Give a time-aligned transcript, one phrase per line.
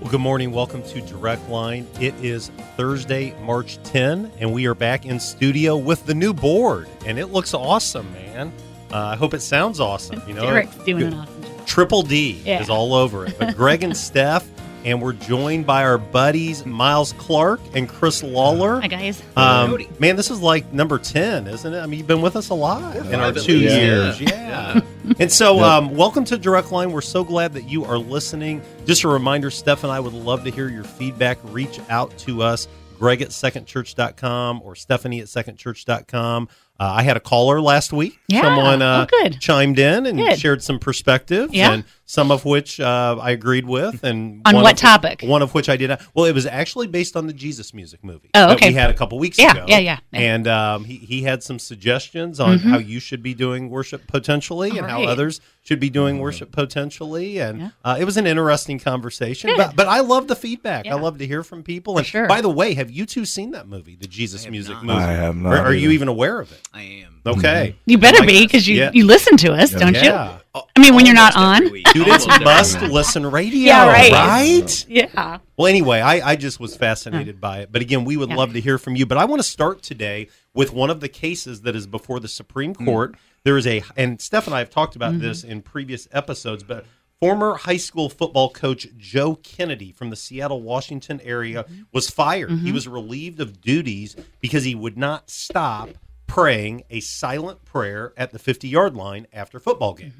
[0.00, 0.50] Well, good morning.
[0.52, 1.86] Welcome to Direct Line.
[2.00, 6.88] It is Thursday, March 10, and we are back in studio with the new board,
[7.04, 8.52] and it looks awesome, man.
[8.92, 10.22] Uh, I hope it sounds awesome.
[10.26, 11.66] You know, Derek's doing an awesome job.
[11.66, 12.62] Triple D Yeah.
[12.62, 13.36] is all over it.
[13.38, 14.46] But Greg and Steph,
[14.84, 18.80] and we're joined by our buddies Miles Clark and Chris Lawler.
[18.80, 19.22] Hi guys.
[19.36, 21.78] Um, man, this is like number 10, isn't it?
[21.80, 23.74] I mean, you've been with us a lot in our two least.
[23.76, 24.20] years.
[24.20, 24.28] Yeah.
[24.74, 24.80] Yeah.
[25.18, 26.92] and so, um, welcome to Direct Line.
[26.92, 28.62] We're so glad that you are listening.
[28.86, 31.38] Just a reminder, Steph and I would love to hear your feedback.
[31.44, 32.66] Reach out to us,
[32.98, 36.48] Greg at secondchurch.com or Stephanie at secondchurch.com.
[36.78, 38.18] Uh, I had a caller last week.
[38.28, 38.42] Yeah.
[38.42, 39.38] Someone uh, Oh, good.
[39.40, 40.38] chimed in and Good.
[40.38, 41.72] shared some perspectives, Yeah.
[41.72, 44.02] and some of which uh, I agreed with.
[44.02, 45.22] And On what of- topic?
[45.22, 46.02] One of which I did not.
[46.12, 48.70] Well, it was actually based on the Jesus music movie Oh, that okay.
[48.70, 49.64] we had a couple weeks Yeah, ago.
[49.68, 50.20] yeah, yeah, yeah.
[50.20, 54.70] And um, he, he had some suggestions on how you should be doing worship potentially
[54.70, 57.38] and All how others should be doing worship potentially.
[57.38, 57.70] And Yeah.
[57.84, 59.50] uh, it was an interesting conversation.
[59.50, 59.56] Good.
[59.58, 60.86] But, but I love the feedback.
[60.86, 60.96] Yeah.
[60.96, 61.96] I love to hear from people.
[61.96, 62.26] And sure.
[62.26, 64.84] by the way, have you two seen that movie, the Jesus music not.
[64.84, 64.98] movie?
[64.98, 66.60] I have not Or are you even aware of it?
[66.74, 67.20] I am.
[67.24, 67.76] Okay.
[67.86, 68.90] You better be because you, Yeah.
[68.92, 70.38] you listen to us, don't Yeah.
[70.54, 71.70] I mean, when you're not on.
[71.70, 71.86] week.
[71.88, 74.12] Students must listen radio, Yeah, right.
[74.12, 74.88] right?
[74.88, 75.38] Yeah.
[75.56, 77.70] Well, anyway, I, I just was fascinated by it.
[77.70, 78.36] But again, we would Yeah.
[78.36, 79.06] love to hear from you.
[79.06, 82.28] But I want to start today with one of the cases that is before the
[82.28, 83.14] Supreme Court.
[83.44, 85.22] There is a, and Steph and I have talked about mm-hmm.
[85.22, 86.84] this in previous episodes, but
[87.20, 91.82] former high school football coach Joe Kennedy from the Seattle, Washington area mm-hmm.
[91.92, 92.50] was fired.
[92.50, 92.74] He mm-hmm.
[92.74, 95.90] was relieved of duties because he would not stop
[96.30, 100.14] praying a silent prayer at the 50 yard line after football games.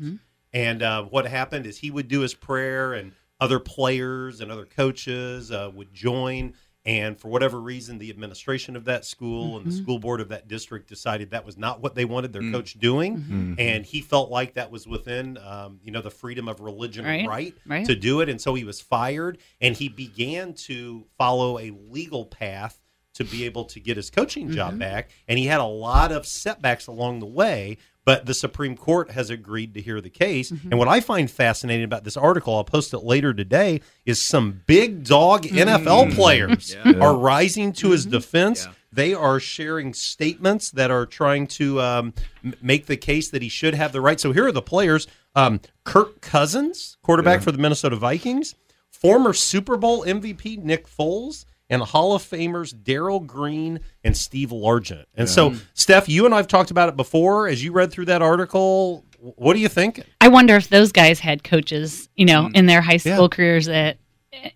[0.52, 4.66] And uh, what happened is he would do his prayer, and other players and other
[4.66, 6.54] coaches uh, would join.
[6.86, 10.48] And for whatever reason, the administration of that school and the school board of that
[10.48, 14.54] district decided that was not what they wanted their coach doing, and he felt like
[14.54, 17.86] that was within, um, you know, the freedom of religion Right, right, right.
[17.86, 18.28] to do it.
[18.30, 22.80] And so he was fired, and he began to follow a legal path
[23.14, 25.10] to be able to get his coaching job back.
[25.28, 29.30] And he had a lot of setbacks along the way, but the Supreme Court has
[29.30, 30.50] agreed to hear the case.
[30.50, 34.62] And what I find fascinating about this article, I'll post it later today, is some
[34.66, 36.98] big dog NFL players Yeah.
[37.00, 38.64] are rising to his defense.
[38.66, 38.72] Yeah.
[38.92, 42.14] They are sharing statements that are trying to um,
[42.62, 44.18] make the case that he should have the right.
[44.18, 45.06] So here are the players:
[45.36, 48.56] um, Kirk Cousins, quarterback for the Minnesota Vikings,
[48.90, 55.04] former Super Bowl MVP Nick Foles, and Hall of Famers Darrell Green and Steve Largent.
[55.14, 57.48] And so, Steph, you and I've talked about it before.
[57.48, 60.02] As you read through that article, what do you think?
[60.20, 63.14] I wonder if those guys had coaches, you know, in their high Yeah.
[63.14, 63.96] school careers that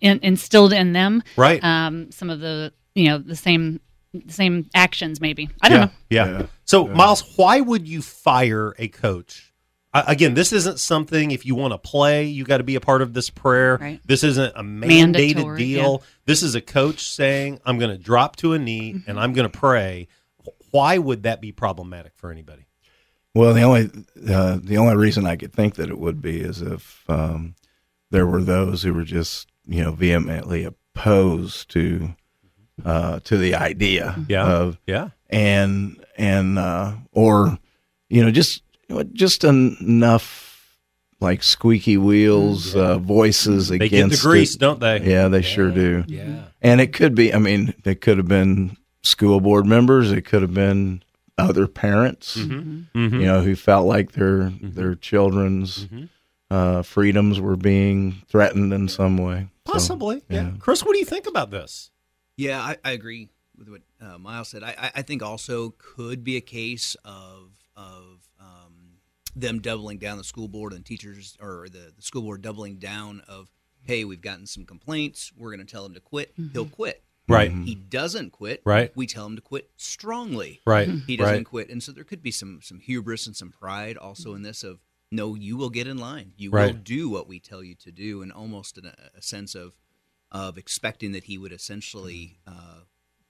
[0.01, 1.63] in, instilled in them Right.
[1.65, 3.81] um, some of the, you know, the same
[4.29, 5.21] same actions.
[5.21, 5.91] Maybe I don't know.
[6.09, 6.27] Yeah.
[6.31, 6.47] Yeah.
[6.65, 9.53] So, Miles, why would you fire a coach?
[9.94, 13.00] Again, this isn't something if you want to play, you got to be a part
[13.00, 13.78] of this prayer.
[13.81, 14.00] Right.
[14.05, 16.03] This isn't a mandated Mandatory, deal.
[16.27, 19.09] This is a coach saying, I'm going to drop to a knee Mm-hmm.
[19.10, 20.09] and I'm going to pray.
[20.72, 22.66] Why would that be problematic for anybody?
[23.34, 23.91] Well, the only
[24.28, 27.55] uh, the only reason I could think that it would be is if um,
[28.11, 32.15] there were those who were just you know vehemently opposed to
[32.84, 34.44] uh, to the idea Yeah.
[34.47, 35.11] of Yeah.
[35.31, 37.59] and and uh, or
[38.09, 38.64] you know just you know,
[39.12, 40.77] just en- enough
[41.21, 44.59] like squeaky wheels uh, voices They get against the grease, it.
[44.59, 45.00] don't they?
[45.00, 46.05] Yeah, they sure do.
[46.06, 46.45] Yeah.
[46.61, 50.12] And it could be, I mean, they could have been school board members.
[50.12, 51.03] It could have been
[51.39, 52.99] other parents, Mm-hmm.
[53.15, 56.05] you know, who felt like their their children's Mm-hmm.
[56.50, 59.49] uh, freedoms were being threatened in some way.
[59.67, 60.23] So, Possibly.
[60.28, 60.43] yeah.
[60.43, 60.50] yeah.
[60.59, 61.91] Chris, what do you think about this?
[62.37, 64.62] Yeah, I, I agree with what uh, Miles said.
[64.62, 68.13] I, I- I think also could be a case of of
[69.37, 73.21] them doubling down the school board and teachers or the, the school board doubling down
[73.29, 73.51] of
[73.83, 77.51] hey we've gotten some complaints we're going to tell him to quit he'll quit Right.
[77.51, 78.95] he doesn't quit Right.
[78.95, 80.89] we tell him to quit strongly Right.
[81.07, 81.45] he doesn't Right.
[81.47, 84.63] quit and so there could be some some hubris and some pride also in this
[84.63, 86.67] of no you will get in line you Right.
[86.75, 89.73] will do what we tell you to do and almost in a, a sense of
[90.31, 92.81] of expecting that he would essentially uh,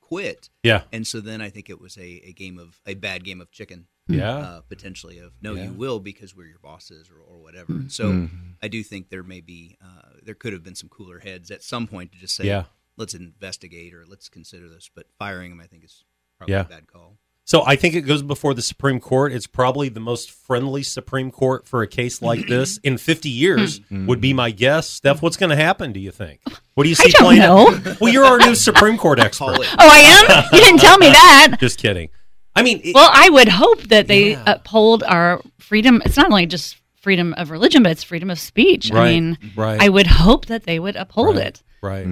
[0.01, 0.83] quit Yeah.
[0.93, 3.51] and so then i think it was a, a game of a bad game of
[3.51, 4.15] chicken Hmm.
[4.15, 4.37] Yeah.
[4.37, 5.65] uh, potentially of no Yeah.
[5.65, 8.27] you will because we're your bosses or, or whatever and so hmm.
[8.63, 11.63] i do think there may be uh, there could have been some cooler heads at
[11.63, 12.65] some point to just say Yeah.
[12.99, 16.05] let's investigate or let's consider this but firing him i think is
[16.37, 16.61] probably Yeah.
[16.61, 17.17] a bad call
[17.47, 19.31] So I think it goes before the Supreme Court.
[19.31, 23.83] It's probably the most friendly Supreme Court for a case like this in 50 years.
[23.91, 24.89] would be my guess.
[24.89, 25.93] Steph, what's going to happen?
[25.93, 26.41] Do you think?
[26.73, 27.43] What do you see don't playing?
[27.43, 27.97] know.
[28.01, 29.59] Well, you're our new Supreme Court expert.
[29.61, 30.45] Oh, I am.
[30.55, 31.57] You didn't tell me that.
[31.61, 32.09] Just kidding.
[32.57, 34.45] I mean, it- Well, I would hope that they Yeah.
[34.47, 36.03] uphold our freedom.
[36.05, 38.91] It's not only just freedom of religion, but it's freedom of speech.
[38.91, 39.81] Right, I mean, right.
[39.81, 41.47] I would hope that they would uphold Right.
[41.47, 41.63] it.
[41.83, 42.07] Right.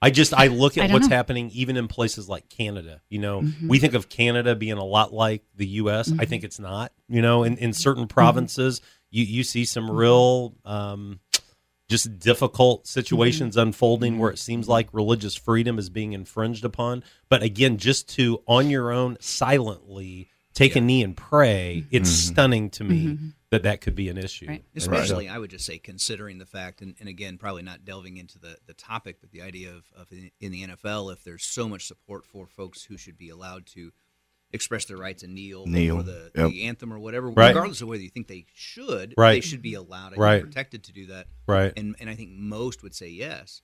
[0.00, 1.14] I just I look at don't what's know.
[1.14, 3.00] happening even in places like Canada.
[3.08, 3.68] You know, Mm-hmm.
[3.68, 6.12] we think of Canada being a lot like the U.S.
[6.18, 6.92] I think it's not.
[7.08, 8.80] You know, in, in certain provinces,
[9.10, 9.96] you you see some Mm-hmm.
[9.96, 10.54] real.
[10.64, 11.20] Um,
[11.92, 13.68] just difficult situations Mm-hmm.
[13.68, 17.04] unfolding where it seems like religious freedom is being infringed upon.
[17.28, 22.70] But again, just to on your own silently take a knee and pray, it's stunning
[22.70, 23.18] to me
[23.50, 24.46] that that could be an issue.
[24.48, 24.64] Right.
[24.74, 28.38] Especially, I would just say, considering the fact, and, and again, probably not delving into
[28.38, 31.68] the, the topic, but the idea of, of in, in the NFL, if there's so
[31.68, 33.92] much support for folks who should be allowed to
[34.52, 36.50] express their rights and kneel, Kneel, for the, yep.
[36.50, 37.48] the anthem or whatever, Right.
[37.48, 39.34] regardless of whether you think they should, Right.
[39.34, 40.42] they should be allowed, I think, Right.
[40.42, 41.26] protected to do that.
[41.46, 41.72] Right.
[41.76, 43.62] And, and I think most would say yes.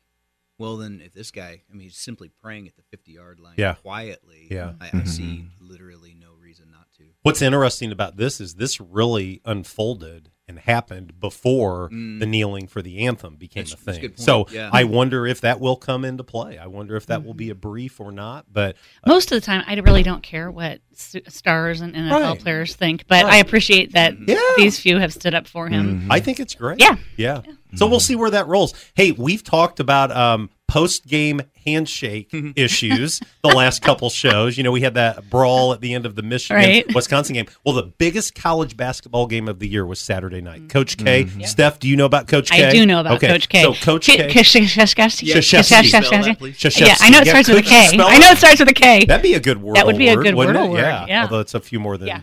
[0.59, 3.55] Well, then, if this guy, I mean, he's simply praying at the 50 yard line
[3.57, 3.75] Yeah.
[3.75, 4.75] quietly, Yeah.
[4.81, 5.07] I, I mm-hmm.
[5.07, 7.05] see literally no reason not to.
[7.23, 12.29] What's interesting about this is this really unfolded and happened before the mm.
[12.29, 14.13] kneeling for the anthem became That's- a that's a thing.
[14.17, 14.71] So Yeah.
[14.73, 16.59] I wonder if that will come into play.
[16.59, 17.53] I wonder if that will be mm-hmm.
[17.53, 18.47] a brief or not.
[18.51, 22.41] But uh, Most of the time, I really don't care what stars and NFL Right.
[22.41, 23.35] players think, but Right.
[23.35, 24.31] I appreciate that mm-hmm.
[24.31, 24.41] Yeah.
[24.57, 26.01] these few have stood up for him.
[26.01, 26.13] Mm-hmm.
[26.13, 26.81] I think it's great.
[26.81, 26.97] Yeah.
[27.17, 27.43] Yeah.
[27.75, 28.75] So we'll see where that rolls.
[28.95, 34.57] Hey, we've talked about um, post game handshake issues the last couple shows.
[34.57, 36.95] You know, we had that brawl at the end of the Michigan Right.
[36.95, 37.47] Wisconsin game.
[37.65, 40.69] Well, the biggest college basketball game of the year was Saturday night.
[40.71, 41.27] Coach K.
[41.45, 42.63] Steph, do you know about Coach K?
[42.63, 42.71] Mm-hmm.
[42.73, 43.29] Do know about okay.
[43.29, 43.63] Coach K.
[43.63, 45.43] So Coach K- Yeah, sh- Krzyzewski.
[45.43, 46.81] sh- Spell sh- that, sh- please.
[46.81, 47.87] Yeah, I know it starts with a could you K.
[47.89, 48.19] spell I it?
[48.21, 49.05] know it starts with a K.
[49.05, 49.77] That'd be a good word.
[49.77, 50.71] That would be a good wouldn't wordle it?
[50.71, 51.05] word, Yeah.
[51.07, 51.23] yeah.
[51.23, 52.21] Although it's a few more than Yeah.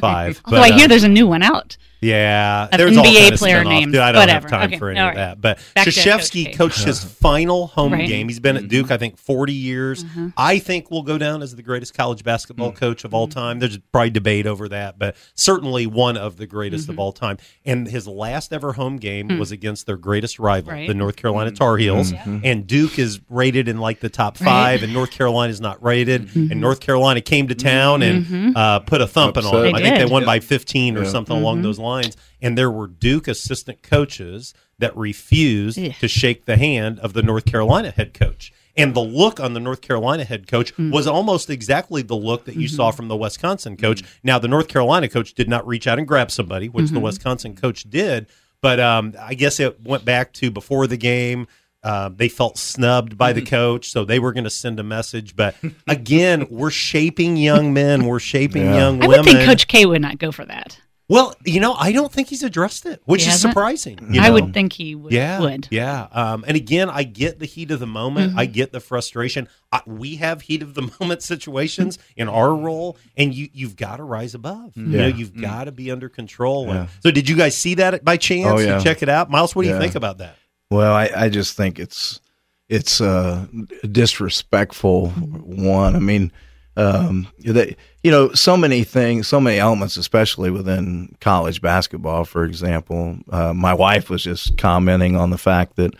[0.00, 0.40] five.
[0.44, 1.76] Although I hear uh, there's a new one out.
[2.02, 3.72] Yeah, Of there's all NBA kind of player spin-off.
[3.72, 3.92] names.
[3.92, 4.48] Dude, I don't Whatever.
[4.48, 5.16] have time Okay, for any all of right.
[5.16, 5.40] that.
[5.40, 8.08] But Back Krzyzewski Coach coached his final home Right.
[8.08, 8.28] game.
[8.28, 10.02] He's been at Duke, I think, 40 years.
[10.04, 10.28] Mm-hmm.
[10.36, 12.76] I think will go down as the greatest college basketball Mm.
[12.76, 13.60] coach of all time.
[13.60, 16.92] There's probably debate over that, but certainly one of the greatest Mm-hmm.
[16.92, 17.38] of all time.
[17.64, 20.74] And his last ever home game was against their greatest rival, Mm.
[20.74, 20.88] Right.
[20.88, 22.12] the North Carolina Tar Heels.
[22.42, 24.46] And Duke is rated in like the top Right.
[24.46, 24.46] Mm-hmm.
[24.46, 26.34] five, and North Carolina is not rated.
[26.34, 29.74] And North Carolina came to town and uh, put a thumping on them.
[29.76, 30.10] I think they did.
[30.10, 31.08] won by 15 or Yeah.
[31.08, 31.91] something along those lines.
[32.40, 35.92] And there were Duke assistant coaches that refused Yeah.
[36.00, 38.52] to shake the hand of the North Carolina head coach.
[38.76, 42.56] And the look on the North Carolina head coach was almost exactly the look that
[42.56, 44.02] you saw from the Wisconsin coach.
[44.24, 47.54] Now, the North Carolina coach did not reach out and grab somebody, which the Wisconsin
[47.54, 48.26] coach did.
[48.62, 51.48] But um, I guess it went back to before the game.
[51.84, 55.34] Uh, they felt snubbed by the coach, so they were going to send a message.
[55.36, 55.56] But
[55.88, 58.06] again, we're shaping young men.
[58.06, 58.76] We're shaping Yeah.
[58.78, 59.24] young I women.
[59.26, 60.80] would think Coach K would not go for that.
[61.12, 63.52] Well, you know, I don't think he's addressed it, which He is hasn't?
[63.52, 63.98] surprising.
[64.14, 65.12] you I would think he would.
[65.12, 65.62] Yeah, would.
[65.62, 65.74] Mm-hmm.
[65.74, 66.08] yeah.
[66.10, 68.32] Um, and again, I get the heat of the moment.
[68.38, 69.46] I get the frustration.
[69.70, 73.96] I, we have heat of the moment situations in our role, and you you've got
[73.98, 74.72] to rise above.
[74.74, 76.70] You know, you've got to be under control.
[76.70, 76.86] And Yeah.
[77.00, 78.48] so, did you guys see that by chance?
[78.50, 78.78] Oh, yeah.
[78.80, 79.54] check it out, Miles.
[79.54, 80.36] What do you think about that?
[80.70, 82.22] Well, I, I just think it's
[82.70, 83.44] it's uh,
[83.90, 85.10] disrespectful.
[85.10, 86.32] One, I mean,
[86.76, 92.24] um, they, you know, so many things, so many elements, especially within college basketball.
[92.24, 95.94] For example, uh, my wife was just commenting on the fact that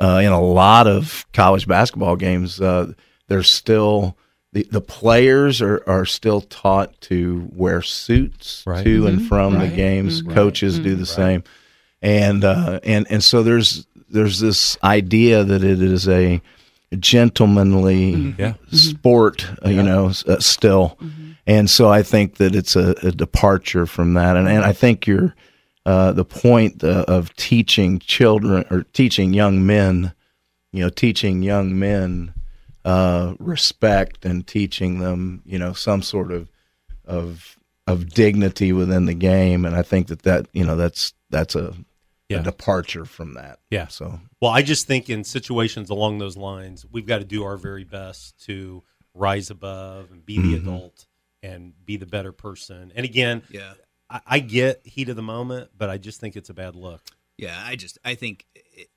[0.00, 2.92] uh, in a lot of college basketball games, uh,
[3.28, 4.16] there's still
[4.52, 8.82] the, the players are, are still taught to wear suits Right.
[8.84, 9.68] to and from Right.
[9.70, 10.22] the games.
[10.22, 11.44] Coaches do the same,
[12.02, 16.40] and uh, and and so there's there's this idea that it is a
[16.98, 18.54] gentlemanly Yeah.
[18.72, 20.98] sport, uh, you know, uh, still.
[21.46, 24.36] And so I think that it's a, a departure from that.
[24.36, 25.34] And, and I think you're,
[25.86, 30.12] uh, the point uh, of teaching children or teaching young men,
[30.72, 32.34] you know, teaching young men
[32.84, 36.48] uh, respect and teaching them, you know, some sort of
[37.06, 39.64] of of dignity within the game.
[39.64, 41.74] And I think that that you know that's that's a,
[42.28, 42.40] Yeah.
[42.40, 43.58] a departure from that.
[43.70, 43.88] Yeah.
[43.88, 47.56] So Well, I just think in situations along those lines, we've got to do our
[47.56, 48.82] very best to
[49.14, 50.68] rise above and be the mm-hmm.
[50.68, 51.06] adult
[51.42, 52.92] and be the better person.
[52.94, 53.74] And again, Yeah.
[54.10, 57.02] I, I get heat of the moment, but I just think it's a bad look.
[57.36, 58.88] Yeah, I just I think it,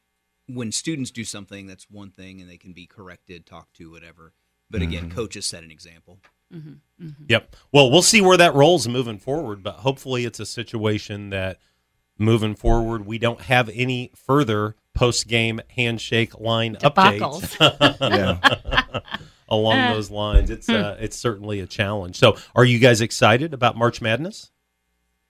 [0.48, 4.34] when students do something, that's one thing, and they can be corrected, talked to, whatever.
[4.70, 5.16] But again, mm-hmm.
[5.16, 6.20] coaches set an example.
[6.54, 7.56] Mm-hmm, yep.
[7.72, 11.60] Well, we'll see where that rolls moving forward, but hopefully it's a situation that
[12.22, 17.58] moving forward we don't have any further post game handshake line updates.
[17.60, 18.00] Debacles.
[18.00, 19.00] yeah,
[19.50, 20.50] along Uh, those lines.
[20.50, 22.18] It's uh, it's certainly a challenge.
[22.18, 24.52] So, are you guys excited about March Madness,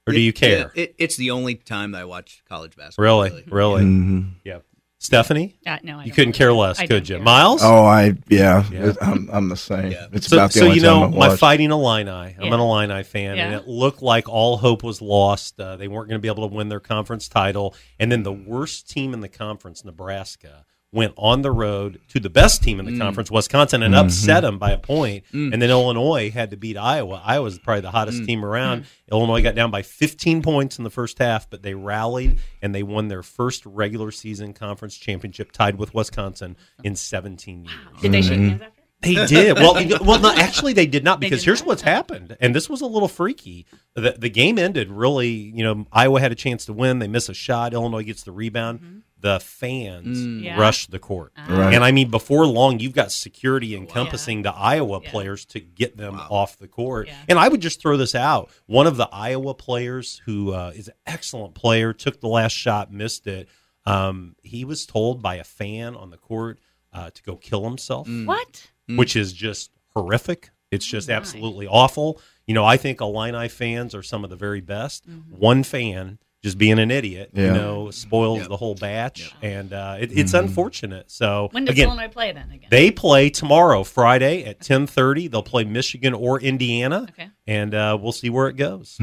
[0.07, 0.71] or do you care?
[0.75, 3.03] It, it's the only time that I watch college basketball.
[3.05, 4.31] really, really, Mhm.
[4.43, 4.59] yeah.
[5.03, 6.53] Stephanie, Uh, no, I you don't couldn't care care.
[6.53, 7.15] less, I could you?
[7.15, 7.23] care.
[7.23, 8.93] Miles, Oh, I yeah, Yeah.
[9.01, 9.91] I'm I'm the same.
[9.91, 10.05] Yeah.
[10.13, 11.39] It's So, about the so only you know, I my watch.
[11.39, 12.09] fighting Illini.
[12.11, 12.53] I'm Yeah.
[12.53, 15.59] an Illini fan, and it looked like all hope was lost.
[15.59, 18.31] Uh, they weren't going to be able to win their conference title, and then the
[18.31, 22.85] worst team in the conference, Nebraska, went on the road to the best team in
[22.85, 22.99] the mm.
[22.99, 24.05] conference, Wisconsin, and mm-hmm.
[24.05, 25.23] upset them by a point.
[25.33, 25.53] Mm.
[25.53, 27.21] And then Illinois had to beat Iowa.
[27.23, 28.25] Iowa was probably the hottest mm.
[28.25, 28.85] team around.
[29.09, 32.83] Illinois got down by 15 points in the first half, but they rallied and they
[32.83, 37.75] won their first regular season conference championship, tied with Wisconsin in 17 years.
[38.01, 38.49] Did they shake mm-hmm.
[38.49, 38.81] hands after?
[39.01, 39.57] They did.
[39.57, 39.73] Well,
[40.05, 41.67] well, no, actually, they did not because did here's not?
[41.67, 43.65] what's happened, and this was a little freaky.
[43.95, 45.29] The, the game ended really.
[45.29, 46.99] You know, Iowa had a chance to win.
[46.99, 47.73] They miss a shot.
[47.73, 48.79] Illinois gets the rebound.
[48.79, 48.97] Mm-hmm.
[49.21, 50.43] The fans Mm-hmm.
[50.43, 50.59] Yeah.
[50.59, 51.73] rush the court, Right.
[51.73, 55.11] and I mean, before long, you've got security encompassing the Iowa Yeah.
[55.11, 57.07] players to get them off the court.
[57.07, 57.15] Yeah.
[57.29, 60.87] And I would just throw this out: one of the Iowa players who uh, is
[60.87, 63.47] an excellent player took the last shot, missed it.
[63.85, 66.59] Um, he was told by a fan on the court
[66.93, 68.69] uh, to go kill himself What?
[68.87, 70.49] which is just horrific.
[70.71, 71.15] It's just My.
[71.15, 72.19] absolutely awful.
[72.47, 75.07] You know, I think Illini fans are some of the very best.
[75.09, 75.35] Mm-hmm.
[75.37, 78.49] One fan just being an idiot, you know, spoils Yep.
[78.49, 81.11] the whole batch, and uh, it, it's unfortunate.
[81.11, 82.67] So When does again, Illinois play then again?
[82.71, 85.27] they play tomorrow, Friday at ten thirty.
[85.27, 87.29] They'll play Michigan or Indiana, Okay.
[87.45, 88.97] and uh, we'll see where it goes.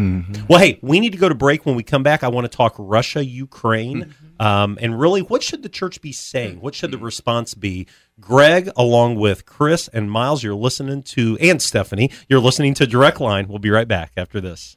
[0.49, 1.64] Well, hey, we need to go to break.
[1.64, 5.62] When we come back, I want to talk Russia, Ukraine, um, and really, what should
[5.62, 6.61] the church be saying?
[6.61, 7.87] What should the response be?
[8.21, 13.21] Greg, along with Chris and Miles, you're listening to, and Stephanie, you're listening to Direct
[13.21, 13.47] Line.
[13.47, 14.76] We'll be right back after this.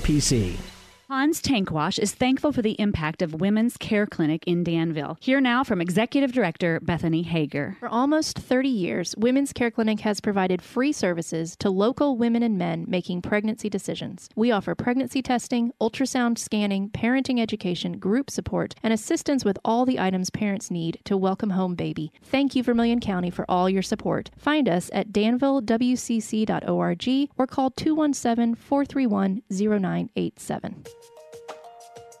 [0.01, 0.70] SIPC.
[1.11, 5.17] Hans Tank Wash is thankful for the impact of Women's Care Clinic in Danville.
[5.19, 7.75] Here now from Executive Director Bethany Hager.
[7.81, 12.57] For almost 30 years, Women's Care Clinic has provided free services to local women and
[12.57, 14.29] men making pregnancy decisions.
[14.37, 19.99] We offer pregnancy testing, ultrasound scanning, parenting education, group support, and assistance with all the
[19.99, 22.13] items parents need to welcome home baby.
[22.23, 24.31] Thank you, Vermilion County, for all your support.
[24.37, 30.85] Find us at danvillewcc.org or call 217 431 0987.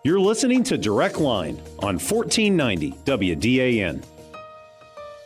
[0.03, 4.03] You're listening to Direct Line on 1490 WDAN.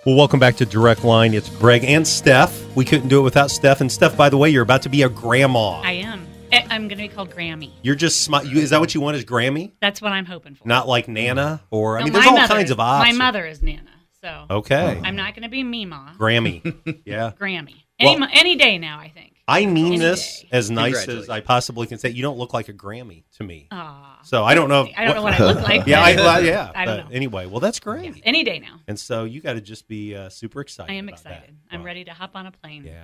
[0.05, 1.33] Well, welcome back to Direct Line.
[1.33, 2.61] It's Greg and Steph.
[2.75, 3.81] We couldn't do it without Steph.
[3.81, 5.79] And Steph, by the way, you're about to be a grandma.
[5.81, 6.27] I am.
[6.51, 7.71] I- I'm going to be called Grammy.
[7.81, 9.17] You're just smi- you, is that what you want?
[9.17, 9.71] Is Grammy?
[9.81, 10.67] That's what I'm hoping for.
[10.67, 13.17] Not like Nana or I No, mean, there's my all mother- kinds of options.
[13.17, 13.81] My mother is Nana,
[14.21, 15.01] so Okay.
[15.03, 16.15] I'm not going to be Mima.
[16.19, 17.01] Grammy.
[17.05, 17.31] yeah.
[17.39, 17.83] Grammy.
[17.97, 19.34] Any, Well- mo- any day now, I think.
[19.47, 20.47] I mean Any this day.
[20.51, 22.09] as nice as I possibly can say.
[22.09, 23.67] You don't look like a Grammy to me.
[23.71, 24.19] Aw.
[24.23, 24.87] So I don't know.
[24.97, 25.83] I don't know what I look like.
[25.87, 26.71] yeah, I, but- well, yeah.
[26.73, 27.15] I don't but know.
[27.15, 28.15] Anyway, well, that's great.
[28.17, 28.79] Yeah, any day now.
[28.87, 30.91] And so you got to just be uh, super excited.
[30.91, 31.33] I am about that.
[31.33, 31.55] excited.
[31.69, 31.85] I'm Wow.
[31.85, 32.85] ready to hop on a plane.
[32.85, 33.03] Yeah.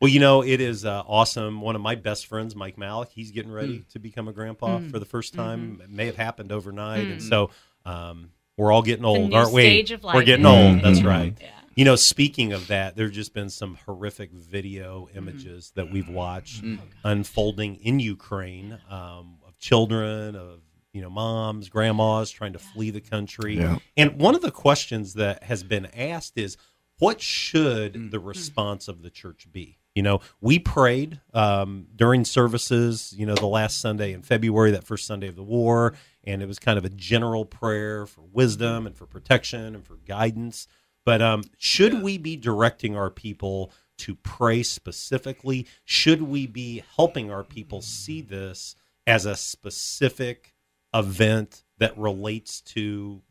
[0.00, 1.60] Well, you know, it is uh, awesome.
[1.62, 3.88] One of my best friends, Mike Malik, he's getting ready Mm.
[3.92, 5.80] to become a grandpa for the first time.
[5.82, 7.06] It may have happened overnight.
[7.06, 7.28] And Mm.
[7.28, 7.50] so
[7.86, 9.62] um, we're all getting old, aren't we?
[9.62, 10.26] stage of We're life.
[10.26, 10.82] getting old.
[10.82, 11.06] That's Mhm.
[11.06, 11.38] right.
[11.40, 11.48] Yeah.
[11.78, 15.18] You know, speaking of that, there's just been some horrific video Mm-hmm.
[15.18, 16.80] images that we've watched Mm.
[17.04, 23.00] unfolding in Ukraine um, of children, of you know, moms, grandmas trying to flee the
[23.00, 23.58] country.
[23.58, 23.78] Yeah.
[23.96, 26.56] And one of the questions that has been asked is,
[26.98, 29.78] what should the response of the church be?
[29.94, 34.82] You know, we prayed um, during services, you know, the last Sunday in February, that
[34.82, 35.94] first Sunday of the war,
[36.24, 39.96] and it was kind of a general prayer for wisdom and for protection and for
[40.06, 40.66] guidance.
[41.08, 45.66] But um, should we be directing our people to pray specifically?
[45.86, 50.54] Should we be helping our people see this as a specific
[50.92, 53.22] event that relates to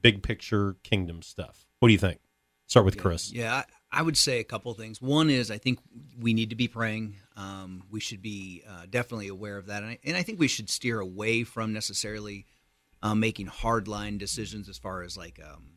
[0.00, 1.66] big picture kingdom stuff?
[1.80, 2.20] What do you think?
[2.68, 3.32] Start with Chris.
[3.32, 5.02] Yeah, I, I would say a couple of things.
[5.02, 5.80] One is I think
[6.16, 7.16] we need to be praying.
[7.36, 10.46] Um, we should be uh, definitely aware of that, and I, and I think we
[10.46, 12.46] should steer away from necessarily
[13.02, 15.73] um, making hardline decisions as far as like um, like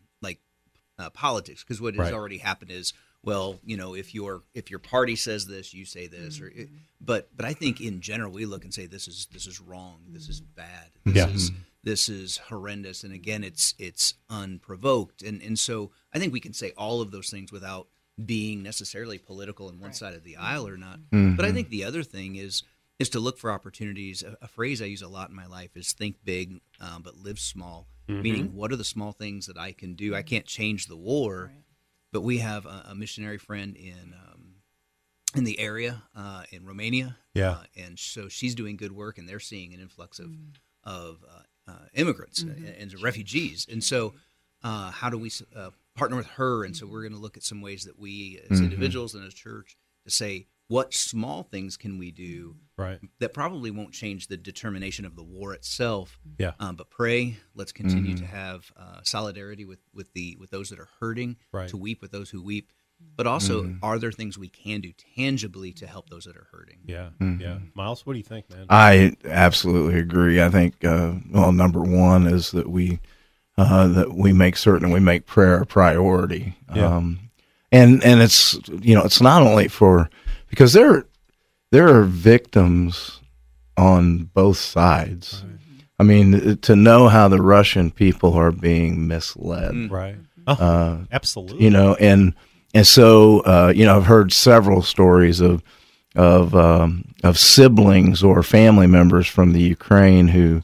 [1.00, 2.14] uh, politics, because what has Right.
[2.14, 6.08] already happened is well, you know, if your if your party says this, you say
[6.08, 6.76] this, or mm-hmm.
[7.02, 10.00] but but I think in general we look and say this is this is wrong,
[10.10, 10.56] this is mm-hmm.
[10.56, 11.28] bad, this Yeah.
[11.30, 11.62] is mm-hmm.
[11.84, 16.54] this is horrendous, and again, it's it's unprovoked, and and so I think we can
[16.54, 17.88] say all of those things without
[18.24, 21.00] being necessarily political on one side of the aisle or not.
[21.12, 22.64] But I think the other thing is
[22.98, 24.24] is to look for opportunities.
[24.24, 27.18] A, a phrase I use a lot in my life is think big, um, but
[27.18, 27.88] live small.
[28.08, 30.16] Meaning, what are the small things that I can do?
[30.16, 31.52] I can't change the war,
[32.14, 34.56] but we have a, a missionary friend in um,
[35.36, 37.18] in the area uh, in Romania.
[37.34, 37.52] Yeah.
[37.52, 40.32] uh, and so she's doing good work, and they're seeing an influx of
[40.84, 43.68] of uh, uh, immigrants uh, and refugees.
[43.70, 44.14] And so,
[44.64, 46.64] uh, how do we uh, partner with her?
[46.64, 49.34] And so, we're going to look at some ways that we, as individuals and as
[49.34, 53.00] church, to say what small things can we do Right.
[53.20, 56.20] that probably won't change the determination of the war itself.
[56.38, 56.52] Yeah.
[56.60, 57.38] Um, but pray.
[57.56, 61.38] Let's continue to have uh, solidarity with with the with those that are hurting.
[61.52, 61.70] Right.
[61.70, 62.72] To weep with those who weep.
[63.16, 66.80] But also, are there things we can do tangibly to help those that are hurting?
[66.86, 67.10] Yeah.
[67.20, 67.60] Yeah.
[67.76, 68.66] Miles, what do you think, man?
[68.70, 70.42] I absolutely agree.
[70.42, 73.00] I think uh, well, number one is that we
[73.58, 76.58] uh, that we make certain we make prayer a priority.
[76.76, 76.96] Yeah.
[76.96, 77.20] Um,
[77.72, 80.10] and and it's you know it's not only for
[80.50, 81.06] because there
[81.72, 83.22] there are victims
[83.78, 85.44] on both sides.
[86.00, 90.16] I mean, to know how the Russian people are being misled, Right.
[90.46, 91.64] Oh, uh, absolutely.
[91.64, 92.34] you know, and
[92.74, 95.64] and so uh, you know, I've heard several stories of
[96.16, 100.62] of um, of siblings or family members from the Ukraine who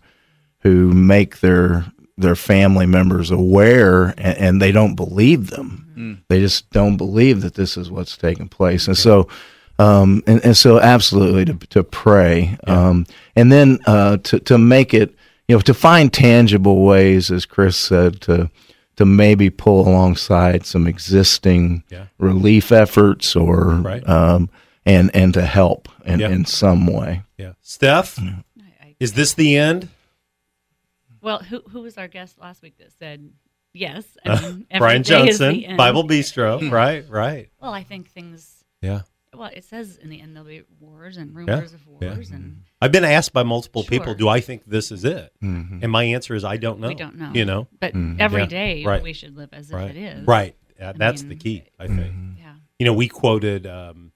[0.60, 5.80] who make their their family members aware, and, and they don't believe them.
[6.30, 9.28] They just don't believe that this is what's taking place, and so.
[9.80, 13.06] Um, and, and so absolutely to, to pray, um,
[13.36, 15.16] and then, uh, to, to make it,
[15.48, 18.52] you know, to find tangible ways, as Chris said, to,
[18.98, 22.06] to maybe pull alongside some existing Yeah.
[22.20, 24.08] relief efforts or Right.
[24.08, 24.50] um,
[24.86, 26.30] and and to help in, Yeah.
[26.30, 27.24] in some way.
[27.38, 27.54] Yeah.
[27.62, 28.44] Steph, I,
[28.82, 29.90] I, is this the end?
[31.22, 33.30] well, who who was our guest last week that said
[33.74, 34.06] yes?
[34.26, 35.78] I mean, every Brian day is the Johnson.
[35.78, 36.72] Bible Bistro.
[36.72, 37.06] right.
[37.10, 37.50] Right.
[37.60, 38.64] Well, I think things.
[38.82, 39.02] Yeah.
[39.36, 41.38] Well, it says in the end there'll be wars and Yeah.
[41.38, 42.14] rumors of Yeah.
[42.14, 45.34] wars, and I've been asked by multiple people, do I think this is it?
[45.44, 45.80] Mm-hmm.
[45.82, 46.90] And my answer is I don't know.
[46.90, 47.32] we don't know.
[47.34, 47.68] You know?
[47.80, 48.22] but mm-hmm.
[48.22, 48.48] every Yeah.
[48.48, 49.02] day Right.
[49.04, 49.90] we should live as Right.
[49.92, 50.28] if it is.
[50.28, 50.56] Right.
[50.80, 51.98] Yeah, that's the key, I mm-hmm.
[51.98, 52.14] think.
[52.40, 52.56] Yeah.
[52.80, 54.12] You know, we quoted um,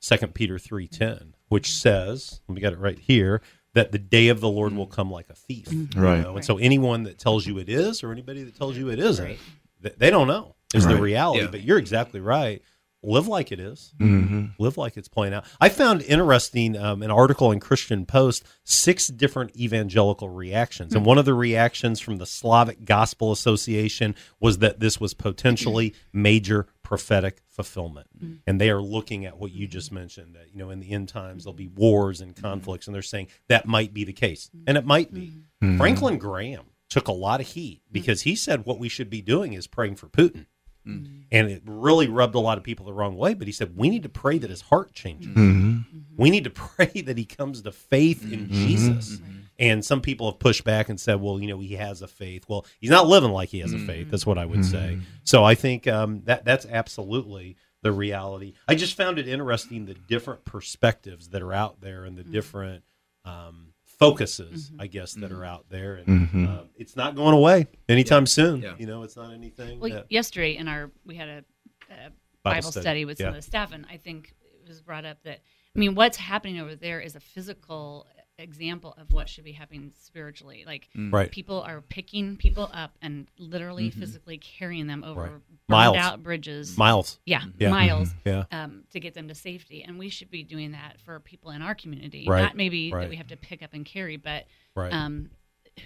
[0.00, 1.76] 2 Peter 3.10, which mm-hmm.
[1.76, 3.42] says, we got it right here,
[3.74, 5.72] that the day of the Lord will come like a thief.
[5.72, 6.20] you Right.
[6.22, 6.34] know?
[6.36, 9.38] And so anyone that tells you it is or anybody that tells you it isn't,
[9.82, 11.42] th- they don't know is the reality.
[11.42, 11.50] Yeah.
[11.50, 12.62] But you're exactly right.
[13.02, 13.94] Live like it is.
[13.98, 14.62] Mm-hmm.
[14.62, 15.44] Live like it's playing out.
[15.60, 20.94] I found interesting um, an article in Christian Post, six different evangelical reactions.
[20.94, 21.08] And hmm.
[21.08, 26.22] one of the reactions from the Slavic Gospel Association was that this was potentially hmm.
[26.22, 28.08] major prophetic fulfillment.
[28.18, 28.34] Hmm.
[28.46, 31.08] And they are looking at what you just mentioned that, you know, in the end
[31.08, 32.86] times, there'll be wars and conflicts.
[32.86, 34.50] And they're saying that might be the case.
[34.66, 35.38] And it might be.
[35.78, 39.54] Franklin Graham took a lot of heat because he said what we should be doing
[39.54, 40.46] is praying for Putin.
[40.86, 41.24] Mm.
[41.30, 43.34] And it really rubbed a lot of people the wrong way.
[43.34, 45.30] But he said, we need to pray that his heart changes.
[45.30, 45.70] Mm-hmm.
[45.70, 45.98] Mm-hmm.
[46.16, 48.52] We need to pray that he comes to faith in mm-hmm.
[48.52, 49.18] Jesus.
[49.58, 52.44] And some people have pushed back and said, well, you know, he has a faith.
[52.48, 54.10] Well, he's not living like he has a faith.
[54.10, 54.98] That's what I would say.
[55.24, 58.54] So I think um, that that's absolutely the reality.
[58.66, 62.32] I just found it interesting the different perspectives that are out there and the mm.
[62.32, 62.84] different
[63.24, 63.69] um,
[64.00, 64.80] focuses, mm-hmm.
[64.80, 65.44] I guess, that are mm-hmm.
[65.44, 66.00] out there.
[66.06, 68.62] And uh, it's not going away anytime soon.
[68.62, 68.74] Yeah.
[68.78, 69.78] You know, it's not anything.
[69.78, 71.44] Well, that- yesterday in our we had a,
[71.90, 72.10] a
[72.42, 74.34] Bible, study, with some of the staff, and I think
[74.64, 75.40] it was brought up that
[75.74, 78.06] I mean, what's happening over there is a physical
[78.40, 80.64] example of what should be happening spiritually.
[80.66, 81.30] Like Right.
[81.30, 85.30] people are picking people up and literally physically carrying them over Right.
[85.68, 85.96] Miles.
[85.96, 86.76] out bridges.
[86.76, 87.18] Miles.
[87.26, 87.70] Yeah, Yeah.
[87.70, 88.10] miles.
[88.24, 88.44] Yeah.
[88.50, 91.62] Um, to get them to safety, and we should be doing that for people in
[91.62, 92.26] our community.
[92.28, 92.42] Right.
[92.42, 93.02] Not maybe Right.
[93.02, 94.92] that we have to pick up and carry, but Right.
[94.92, 95.30] um,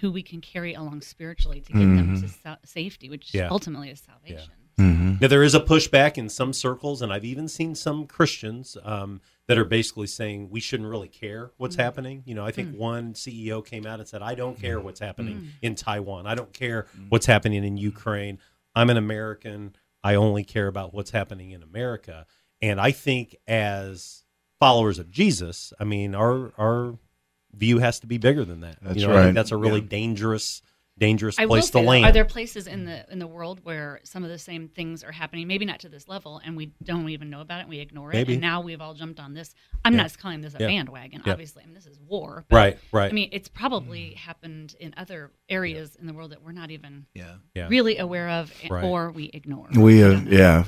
[0.01, 3.47] who we can carry along spiritually to get them to sa- safety, which Yeah.
[3.49, 4.51] ultimately is salvation.
[4.77, 5.21] Mhm.
[5.21, 9.21] Now there is a pushback in some circles, and I've even seen some Christians um,
[9.47, 11.83] that are basically saying we shouldn't really care what's mm.
[11.83, 12.23] happening.
[12.25, 12.77] You know, I think mm.
[12.77, 15.49] one CEO came out and said, "I don't care what's happening mm.
[15.61, 16.27] in Taiwan.
[16.27, 18.39] I don't care what's happening in Ukraine.
[18.75, 19.75] I'm an American.
[20.03, 22.25] I only care about what's happening in America."
[22.61, 24.23] And I think as
[24.59, 26.97] followers of Jesus, I mean, our our
[27.53, 28.77] view has to be bigger than that.
[28.81, 29.23] That's you know, I right.
[29.25, 30.61] think that's a really dangerous
[30.97, 32.05] dangerous I place to though, land.
[32.05, 35.11] are there places in the in the world where some of the same things are
[35.11, 35.47] happening?
[35.47, 37.67] Maybe not to this level, and we don't even know about it.
[37.67, 38.33] We ignore it, Maybe.
[38.33, 39.53] and now we've all jumped on this.
[39.83, 40.03] I'm Yeah.
[40.03, 40.67] not calling this a Yeah.
[40.67, 41.21] bandwagon.
[41.25, 41.33] Yeah.
[41.33, 42.45] Obviously, I mean this is war.
[42.49, 43.11] But, Right, right.
[43.11, 47.05] I mean, it's probably happened in other areas in the world that we're not even
[47.13, 47.35] Yeah.
[47.53, 47.67] Yeah.
[47.67, 48.83] really aware of, Right.
[48.83, 49.67] or we ignore.
[49.75, 50.37] We, I uh, don't know.
[50.37, 50.63] yeah,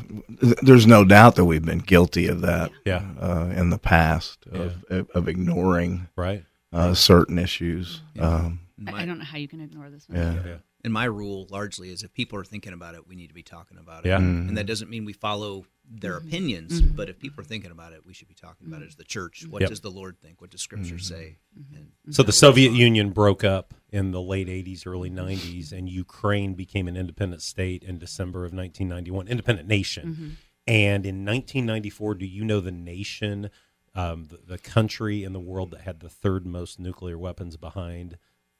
[0.61, 2.71] there's no doubt that we've been guilty of that.
[2.85, 3.03] Yeah.
[3.19, 8.01] uh, in the past of of ignoring right uh, certain issues.
[8.19, 10.17] Um, I, I don't know how you can ignore this one.
[10.19, 10.33] yeah.
[10.45, 10.55] Yeah.
[10.83, 13.41] And my rule largely is if people are thinking about it, we need to be
[13.43, 14.09] talking about it.
[14.09, 14.19] Yeah.
[14.19, 14.47] Mhm.
[14.49, 16.27] And that doesn't mean we follow their Mm-hmm.
[16.27, 18.95] opinions, but if people are thinking about it, we should be talking about it as
[18.95, 19.45] the church.
[19.49, 19.69] What Yep.
[19.69, 20.39] does the Lord think?
[20.41, 21.37] What does Scripture say?
[21.73, 26.53] And So the Soviet Union broke up in the late 80s, early 90s, and Ukraine
[26.53, 30.37] became an independent state in December of 1991, independent nation.
[30.67, 33.49] And in 1994, do you know the nation,
[33.95, 38.17] um, the, the country in the world that had the third most nuclear weapons behind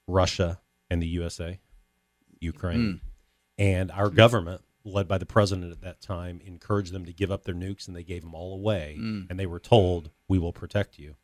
[0.08, 1.60] Russia and the USA?
[2.39, 3.02] Ukraine.
[3.58, 3.62] Hmm.
[3.62, 4.15] And our hmm.
[4.15, 7.88] government, led by the president at that time, encouraged them to give up their nukes,
[7.88, 8.96] and they gave them all away.
[8.98, 9.22] Hmm.
[9.30, 11.15] And they were told, "We will protect you."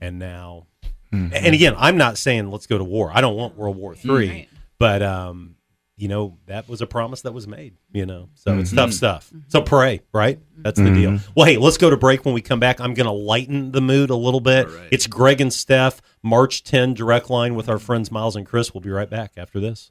[0.00, 0.66] And now,
[1.10, 3.10] and again, I'm not saying let's go to war.
[3.14, 4.48] I don't want World War Three, Right.
[4.78, 5.56] but um,
[5.96, 7.76] you know that was a promise that was made.
[7.92, 8.78] You know, so it's mm-hmm.
[8.78, 9.32] tough stuff.
[9.48, 10.40] So pray, right?
[10.56, 11.12] That's the deal.
[11.12, 11.32] Mm-hmm.
[11.34, 12.24] Well, hey, let's go to break.
[12.24, 14.68] When we come back, I'm going to lighten the mood a little bit.
[14.68, 14.88] Right.
[14.90, 18.72] It's Greg and Steph, March 10 direct line with our friends Miles and Chris.
[18.72, 19.90] We'll be right back after this.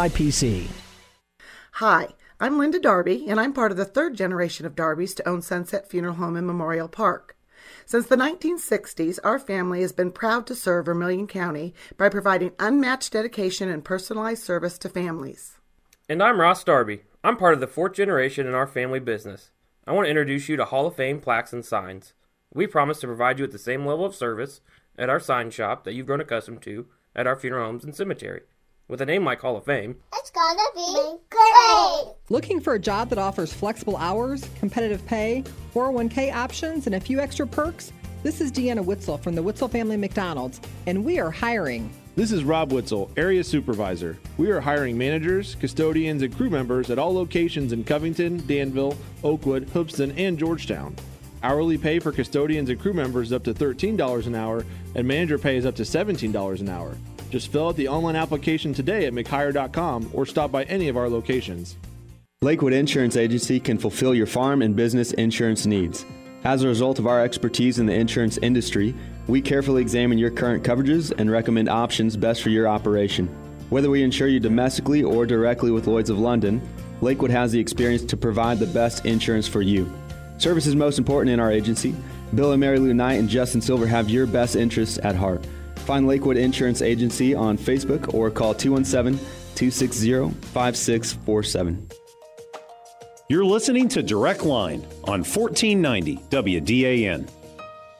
[0.01, 0.67] SIPC.
[1.73, 2.07] Hi,
[2.39, 5.87] I'm Linda Darby, and I'm part of the third generation of Darbys to own Sunset
[5.87, 7.37] Funeral Home in Memorial Park.
[7.85, 13.13] Since the 1960s, our family has been proud to serve Vermilion County by providing unmatched
[13.13, 15.59] dedication and personalized service to families.
[16.09, 17.03] And I'm Ross Darby.
[17.23, 19.51] I'm part of the fourth generation in our family business.
[19.85, 22.13] I want to introduce you to Hall of Fame plaques and signs.
[22.51, 24.61] We promise to provide you with the same level of service
[24.97, 28.41] at our sign shop that you've grown accustomed to at our funeral homes and cemetery.
[28.91, 32.13] With a name like Hall of Fame, It's gonna be great!
[32.27, 37.21] Looking for a job that offers flexible hours, competitive pay, 401k options, and a few
[37.21, 37.93] extra perks?
[38.21, 41.89] This is Deanna Witzel from the Witzel Family McDonald's, and we are hiring.
[42.17, 44.19] This is Rob Witzel, Area Supervisor.
[44.35, 49.69] We are hiring managers, custodians, and crew members at all locations in Covington, Danville, Oakwood,
[49.69, 50.97] Hoopeston, and Georgetown.
[51.43, 55.37] Hourly pay for custodians and crew members is up to $13 an hour, and manager
[55.39, 56.97] pay is up to $17 an hour.
[57.31, 61.07] Just fill out the online application today at mchire.com or stop by any of our
[61.07, 61.77] locations.
[62.41, 66.05] Lakewood Insurance Agency can fulfill your farm and business insurance needs.
[66.43, 68.93] As a result of our expertise in the insurance industry,
[69.27, 73.27] we carefully examine your current coverages and recommend options best for your operation.
[73.69, 76.61] Whether we insure you domestically or directly with Lloyds of London,
[76.99, 79.89] Lakewood has the experience to provide the best insurance for you.
[80.37, 81.95] Service is most important in our agency.
[82.35, 85.45] Bill and Mary Lou Knight and Justin Silver have your best interests at heart.
[85.91, 89.19] Find Lakewood Insurance Agency on Facebook or call 217
[89.55, 91.89] 260 5647.
[93.27, 97.29] You're listening to Direct Line on 1490 WDAN.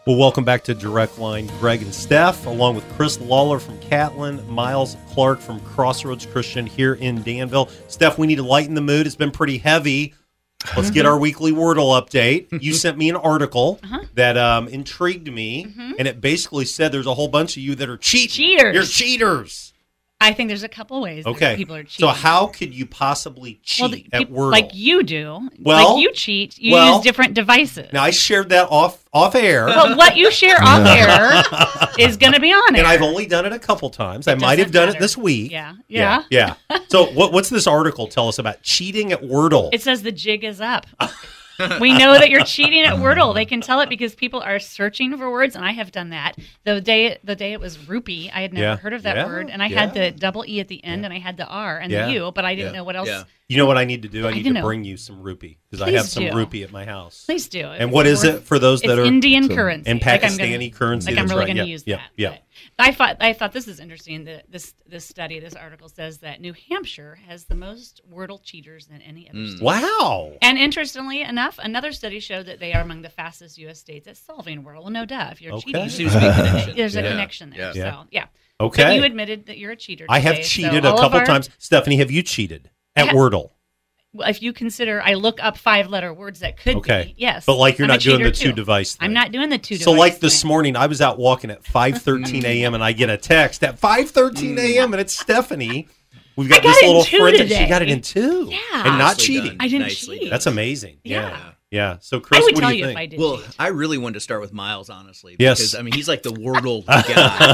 [0.07, 1.47] Well, welcome back to Direct Line.
[1.59, 6.93] Greg and Steph, along with Chris Lawler from Catlin, Miles Clark from Crossroads Christian here
[6.93, 7.67] in Danville.
[7.89, 9.05] Steph, we need to lighten the mood.
[9.05, 10.13] It's been pretty heavy.
[10.75, 12.61] Let's get our weekly Wordle update.
[12.61, 13.79] You sent me an article
[14.15, 17.89] that um, intrigued me, and it basically said there's a whole bunch of you that
[17.89, 18.73] are cheat- Cheaters.
[18.73, 19.70] You're cheaters.
[20.21, 21.39] I think there's a couple ways Okay.
[21.39, 22.07] that people are cheating.
[22.07, 24.51] So how could you possibly cheat well, the at Wordle?
[24.51, 25.49] like you do.
[25.59, 26.57] Well- like you cheat.
[26.59, 27.91] You well- use different devices.
[27.91, 29.65] now I shared that off off air.
[29.65, 31.43] But what you share off air
[31.99, 32.81] is going to be on air.
[32.83, 34.27] and I've only done it a couple times.
[34.27, 35.51] I might have done it this week.
[35.51, 35.73] Yeah.
[35.89, 36.23] Yeah.
[36.29, 36.53] Yeah.
[36.87, 39.69] So what, what's this article tell us about cheating at Wordle?
[39.73, 40.85] It says the jig is up.
[41.79, 43.33] we know that you're cheating at Wordle.
[43.33, 46.37] They can tell it because people are searching for words, and I have done that.
[46.63, 48.75] The day the day it was rupee, I had never Yeah.
[48.77, 49.25] heard of that Yeah.
[49.25, 51.77] word, and I had the double e at the end, and I had the r
[51.79, 52.05] and Yeah.
[52.07, 52.79] the u, but I didn't Yeah.
[52.79, 53.07] know what else.
[53.07, 53.23] Yeah.
[53.49, 54.25] You know what I need to do?
[54.25, 54.65] I I need don't to know.
[54.65, 56.33] bring you some rupee because I have some do.
[56.33, 57.23] rupee at my house.
[57.25, 57.65] Please do.
[57.65, 60.51] And what is it for those that it's are Indian currency and Like I'm Pakistani
[60.53, 61.11] gonna- currency?
[61.11, 61.55] Like I'm that's really right.
[61.55, 61.97] going to use yeah.
[61.97, 62.03] that.
[62.15, 62.37] Yeah.
[62.77, 64.25] But I thought I thought this is interesting.
[64.25, 68.87] That this this study, this article says that New Hampshire has the most Wordle cheaters
[68.87, 69.61] than any other state.
[69.61, 70.33] Wow.
[70.41, 73.79] And interestingly enough, another study showed that they are among the fastest U.S.
[73.79, 74.81] states at solving Wordle.
[74.83, 75.71] Well, no duh, if you're Okay.
[75.71, 76.75] cheating, There seems to be a connection.
[76.77, 77.09] There's a Yeah.
[77.09, 77.59] connection there.
[77.59, 77.73] Yeah.
[77.73, 78.25] So yeah.
[78.59, 78.83] Okay.
[78.83, 80.05] But you admitted that you're a cheater.
[80.09, 81.49] I have today, so cheated a couple our- times.
[81.57, 83.51] Stephanie, have you cheated at Ha- Wordle?
[84.13, 87.13] Well, if you consider, I look up five letter words that could Okay.
[87.15, 87.21] be.
[87.21, 87.45] Yes.
[87.45, 88.53] But like you're I'm not doing the two too.
[88.53, 90.49] device I'm not doing the two So device like this thing.
[90.49, 92.43] morning, I was out walking at 5:13 mm.
[92.43, 92.73] a.m.
[92.73, 94.59] and I get a text at 5:13 mm.
[94.59, 94.93] a.m.
[94.93, 95.87] and it's Stephanie.
[96.35, 97.37] We've got I got this little two friend.
[97.37, 98.47] that She got it in two.
[98.51, 98.57] Yeah.
[98.73, 99.47] and not Nicely cheating.
[99.51, 99.57] done.
[99.61, 100.29] I didn't Nicely cheat.
[100.29, 100.97] That's amazing.
[101.03, 101.29] Yeah.
[101.29, 101.37] Yeah.
[101.71, 101.97] Yeah.
[102.01, 102.97] So Chris, I would what tell do you you think?
[102.97, 103.19] if I did.
[103.19, 103.55] Well, cheat.
[103.59, 105.37] I really wanted to start with Miles, honestly.
[105.39, 105.59] Yes.
[105.59, 107.03] Because, I mean, he's like the Wordle guy.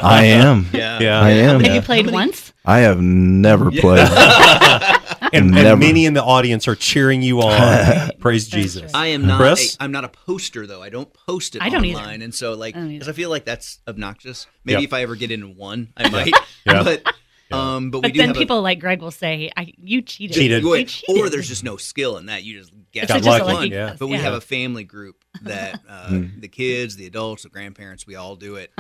[0.04, 0.66] I am.
[0.74, 1.00] Yeah.
[1.00, 1.22] Yeah.
[1.22, 1.60] I am.
[1.60, 2.52] Have you played once?
[2.66, 4.08] I have never played.
[5.34, 8.12] and, and many in the audience are cheering you on.
[8.20, 8.92] Praise Jesus.
[8.94, 9.40] I am not.
[9.40, 9.76] Chris?
[9.80, 10.82] A, I'm not a poster though.
[10.82, 12.00] I don't post it I don't either.
[12.00, 14.48] online, and so like because I feel like that's obnoxious.
[14.64, 14.86] Maybe Yeah.
[14.88, 16.34] if I ever get in one, I might.
[16.66, 16.84] Yeah.
[16.84, 17.14] But
[17.50, 20.02] um, but we But do then have a- people like Greg will say, I, "You
[20.02, 20.64] cheated." Cheated.
[20.64, 21.24] You Wait, cheated.
[21.24, 22.44] or there's just no skill in that.
[22.44, 23.70] You just get It's it just lucky fun.
[23.70, 24.22] guess, But we yeah.
[24.24, 26.40] have a family group that uh, Hmm.
[26.42, 28.72] the kids, the adults, the grandparents, we all do it.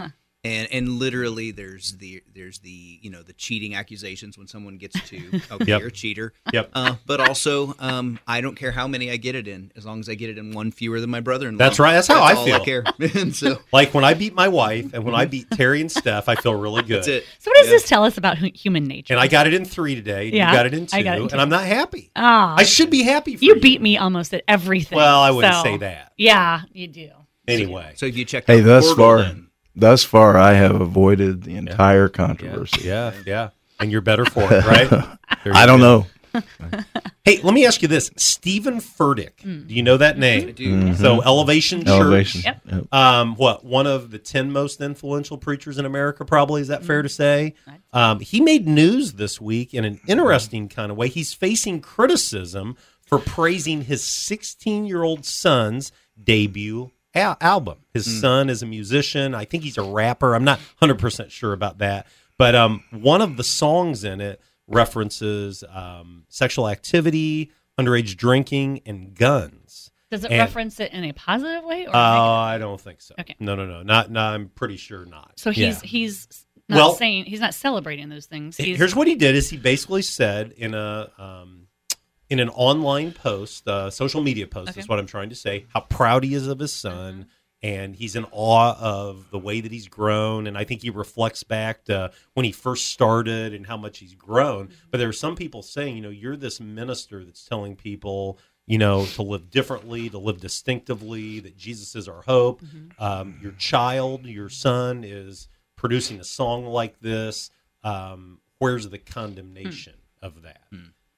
[0.43, 4.97] And, and literally there's the there's the you know the cheating accusations when someone gets
[5.09, 5.17] to
[5.51, 5.79] okay Yep.
[5.79, 6.69] you're a cheater Yep.
[6.73, 9.99] uh, but also um, I don't care how many I get it in as long
[9.99, 11.93] as I get it in one fewer than my brother-in-law That's right.
[11.93, 12.55] That's how I all feel.
[12.55, 12.83] I care
[13.15, 16.29] and so Like when I beat my wife and when I beat Terry and Steph,
[16.29, 16.97] I feel really good.
[16.99, 17.71] that's it So, what does Yeah.
[17.73, 19.15] this tell us about human nature?
[19.15, 20.27] And I got it in three today.
[20.27, 21.33] and Yeah, you got it in two, I got it in two.
[21.33, 22.11] and I'm not happy.
[22.15, 23.35] Ah, I should be happy.
[23.35, 24.95] For you you beat me almost at everything.
[24.97, 26.13] Well, I wouldn't so- say that.
[26.15, 27.09] Yeah, you do.
[27.47, 29.46] Anyway, so if you check hey, out thus far, then-
[29.77, 32.87] thus far, I have avoided the entire controversy.
[32.87, 34.91] yeah, yeah, and you're better for it, right?
[35.45, 36.05] I don't go.
[36.33, 36.43] know.
[37.25, 39.41] Hey, let me ask you this: Steven Furtick.
[39.41, 40.47] Do you know that name?
[40.47, 40.95] I do.
[40.95, 41.89] So Elevation Church.
[41.89, 42.41] Elevation.
[42.45, 42.61] Yep.
[42.71, 42.93] Yep.
[42.93, 46.23] Um, what one of the ten most influential preachers in America?
[46.23, 47.53] Probably is that fair to say?
[47.91, 51.09] Um, he made news this week in an interesting kind of way.
[51.09, 57.79] He's facing criticism for praising his 16-year-old son's debut al- album.
[57.93, 59.33] His son is a musician.
[59.35, 60.33] I think he's a rapper.
[60.35, 64.41] I'm not 100 percent sure about that, but um, one of the songs in it
[64.67, 69.91] references um, sexual activity, underage drinking, and guns.
[70.09, 71.99] Does it And- reference it in a positive way or Uh.
[71.99, 73.13] I don't think so.
[73.19, 73.35] Okay.
[73.39, 73.83] No, no, no.
[73.83, 74.09] Not.
[74.09, 75.33] No, I'm pretty sure not.
[75.35, 75.87] So he's Yeah.
[75.89, 78.55] he's not Well- saying he's not celebrating those things.
[78.55, 81.66] He's, Here's what he did: is he basically said in a um,
[82.29, 84.79] in an online post, uh, social media post, Okay.
[84.81, 87.27] is what I'm trying to say, how proud he is of his son.
[87.63, 91.41] And he's in awe of the way that he's grown, and I think he reflects
[91.41, 94.69] back to when he first started and how much he's grown.
[94.91, 98.37] But there are some people saying, you know, you're this minister that's telling people,
[98.67, 102.61] you know, to live differently, to live distinctively, that Jesus is our hope.
[102.99, 107.49] Um, your child, your son, is producing a song like this.
[107.83, 110.61] Um, where's the condemnation of that?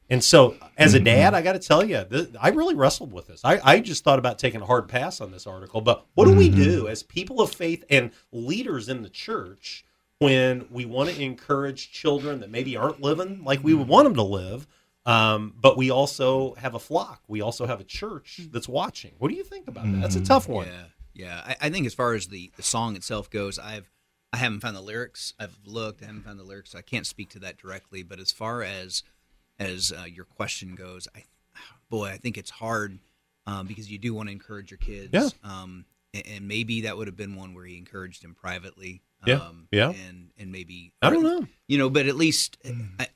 [0.10, 1.06] And so, as a mm-hmm.
[1.06, 3.42] dad, I got to tell you, th- I really wrestled with this.
[3.44, 5.82] I, I just thought about taking a hard pass on this article.
[5.82, 6.64] But what do we mm-hmm.
[6.64, 9.86] do as people of faith and leaders in the church
[10.18, 13.92] when we want to encourage children that maybe aren't living like we would mm-hmm.
[13.92, 14.68] want them to live?
[15.06, 17.22] Um, but we also have a flock.
[17.28, 19.12] We also have a church that's watching.
[19.20, 20.02] What do you think about that?
[20.02, 20.68] That's a tough one.
[20.68, 21.42] Yeah, yeah.
[21.46, 23.90] I, I think as far as the, the song itself goes, I've
[24.32, 25.34] I haven't found the lyrics.
[25.40, 26.72] I've looked, I haven't found the lyrics.
[26.72, 28.04] So I can't speak to that directly.
[28.04, 29.04] But as far as
[29.60, 31.24] as uh, your question goes, I
[31.90, 33.00] boy, I think it's hard
[33.48, 35.10] um, because you do want to encourage your kids.
[35.12, 35.30] Yeah.
[35.44, 39.02] Um, and, and maybe that would have been one where he encouraged him privately.
[39.26, 39.90] Yeah, Um, yeah.
[39.90, 41.46] And and maybe I don't know.
[41.68, 42.58] You know, but at least.
[43.00, 43.08] I,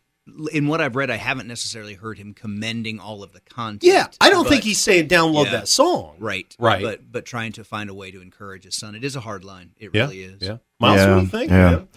[0.54, 3.84] in what I've read, I haven't necessarily heard him commending all of the content.
[3.84, 5.52] Yeah, I don't but- think he's saying download Yeah.
[5.52, 6.16] that song.
[6.18, 6.56] Right.
[6.58, 6.82] Right.
[6.82, 8.96] But but trying to find a way to encourage his son.
[8.96, 9.72] It is a hard line.
[9.78, 10.42] It Yeah, really is.
[10.42, 10.58] yeah.
[10.80, 11.52] Miles, what do you think?
[11.52, 11.70] Yeah.
[11.72, 11.88] man?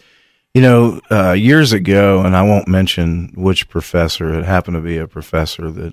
[0.57, 4.33] You know, uh, years ago, and I won't mention which professor.
[4.33, 5.93] It happened to be a professor that,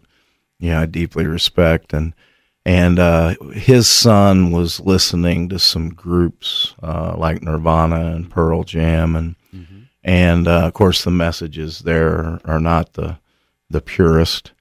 [0.58, 2.14] you know, I deeply respect, and
[2.64, 9.18] and uh, his son was listening to some groups uh, like Nirvana and Pearl Jam,
[9.18, 9.36] and
[10.02, 13.20] and uh, of course the messages there are not the
[13.70, 14.54] the purest,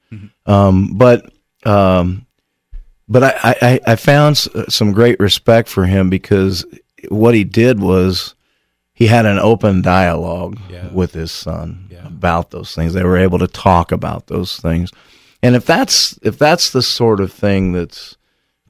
[0.46, 1.32] um, but
[1.64, 2.26] um,
[3.06, 6.66] but I, I, I found some great respect for him because
[7.08, 8.34] what he did was
[8.94, 10.88] he had an open dialogue Yeah.
[10.92, 12.06] with his son Yeah.
[12.06, 12.92] about those things.
[12.94, 14.90] They were able to talk about those things,
[15.42, 18.16] and if that's if that's the sort of thing that's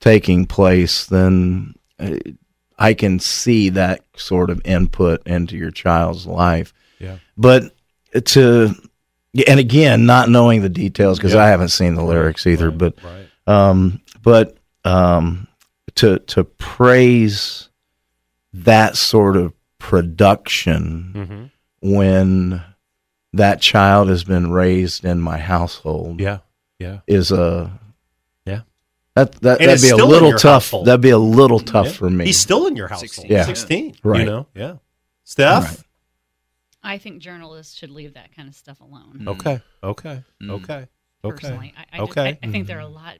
[0.00, 2.14] taking place, then uh,
[2.78, 6.72] I can see that sort of input into your child's life.
[6.98, 7.16] Yeah.
[7.36, 7.72] But
[8.24, 8.74] to
[9.48, 11.44] and again, not knowing the details because Yeah.
[11.44, 12.94] I haven't seen the lyrics either, but
[13.46, 15.46] um, but um,
[15.96, 17.68] to to praise
[18.52, 19.52] that sort of
[19.82, 21.50] production Mhm.
[21.90, 22.62] when
[23.32, 26.38] that child has been raised in my household, Yeah,
[26.78, 27.00] yeah.
[27.06, 27.78] is a
[28.46, 28.60] Yeah.
[29.16, 30.64] that that And that'd be a little tough.
[30.66, 30.86] household.
[30.86, 31.92] That'd be a little tough Yeah.
[31.92, 32.26] for me.
[32.26, 33.28] He's still in your household.
[33.28, 33.44] Yeah.
[33.44, 33.96] 16.
[34.04, 34.20] Right.
[34.20, 34.46] You know?
[34.54, 34.76] Yeah.
[35.24, 35.64] Steph?
[35.78, 35.80] Right.
[36.84, 39.24] I think journalists should leave that kind of stuff alone.
[39.26, 39.60] Okay.
[39.82, 40.22] Okay.
[40.42, 40.86] Okay.
[41.24, 41.30] Okay.
[41.36, 42.38] Personally, I, I, just- okay.
[42.42, 43.18] I, I think there are a lot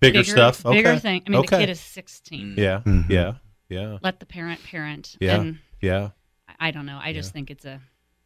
[0.00, 0.62] Bigger stuff?
[0.62, 1.22] Bigger thing.
[1.26, 1.56] I mean, Okay.
[1.56, 2.54] the kid is 16.
[2.56, 2.80] Yeah.
[2.84, 3.08] Mhm.
[3.10, 3.32] Yeah.
[3.68, 3.98] Yeah.
[4.02, 5.16] Let the parent parent.
[5.20, 5.40] Yeah.
[5.40, 6.10] And Yeah.
[6.48, 6.98] I, I don't know.
[7.02, 7.80] I just think it's a.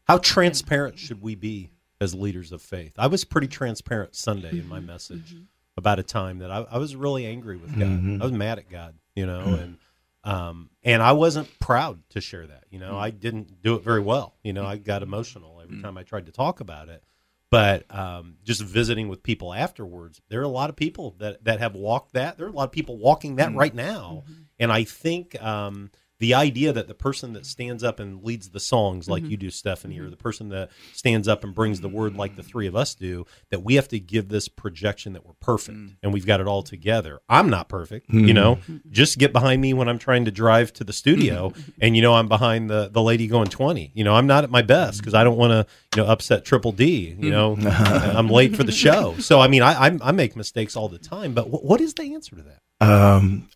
[0.05, 2.93] How transparent should we be as leaders of faith?
[2.99, 4.87] I was pretty transparent Sunday in my Mm-hmm.
[4.87, 5.37] message
[5.77, 7.89] about a time that I, I was really angry with God.
[7.89, 8.21] Mhm.
[8.21, 9.79] I was mad at God, you know, and
[10.25, 12.65] um, and I wasn't proud to share that.
[12.71, 14.37] You know, I didn't do it very well.
[14.45, 17.03] You know, I got emotional every time I tried to talk about it.
[17.51, 21.59] But um, just visiting with people afterwards, there are a lot of people that, that
[21.59, 22.39] have walked that.
[22.39, 24.25] There are a lot of people walking that right now.
[24.63, 28.61] And I think um, the idea that the person that stands up and leads the
[28.61, 29.33] songs like mm-hmm.
[29.33, 30.13] you do, Stephanie, or mm-hmm.
[30.13, 33.27] the person that stands up and brings the word like the three of us do,
[33.51, 35.97] that we have to give this projection that we're perfect mm.
[36.01, 37.19] and we've got it all together.
[37.29, 38.35] I'm not perfect, you mm-hmm.
[38.35, 38.59] know.
[38.89, 42.15] Just get behind me when I'm trying to drive to the studio, and you know
[42.15, 43.91] I'm behind the the lady going 20.
[43.93, 46.45] You know I'm not at my best because I don't want to you know upset
[46.45, 47.17] Triple D.
[47.19, 50.77] You know I'm late for the show, so I mean I I, I make mistakes
[50.77, 51.35] all the time.
[51.35, 52.61] But wh- what is the answer to that?
[52.81, 53.49] Um,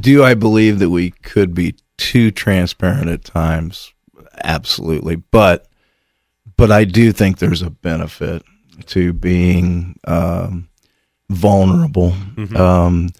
[0.00, 3.92] do I believe that we could be too transparent at times?
[4.44, 5.66] Absolutely, but
[6.56, 8.42] but I do think there's a benefit
[8.86, 10.68] to being um,
[11.30, 12.14] vulnerable,
[12.56, 13.10] um,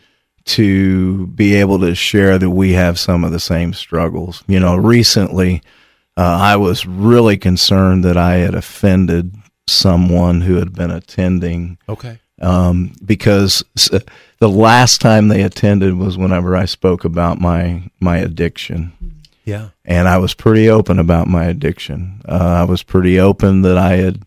[0.46, 4.42] to be able to share that we have some of the same struggles.
[4.46, 5.62] You know, recently
[6.16, 9.34] uh, I was really concerned that I had offended
[9.66, 12.18] someone who had been attending Okay.
[12.40, 13.62] um, because
[14.40, 18.92] the last time they attended was whenever I spoke about my my addiction,
[19.44, 19.68] Yeah.
[19.84, 22.20] and I was pretty open about my addiction.
[22.28, 24.20] Uh, I was pretty open that I had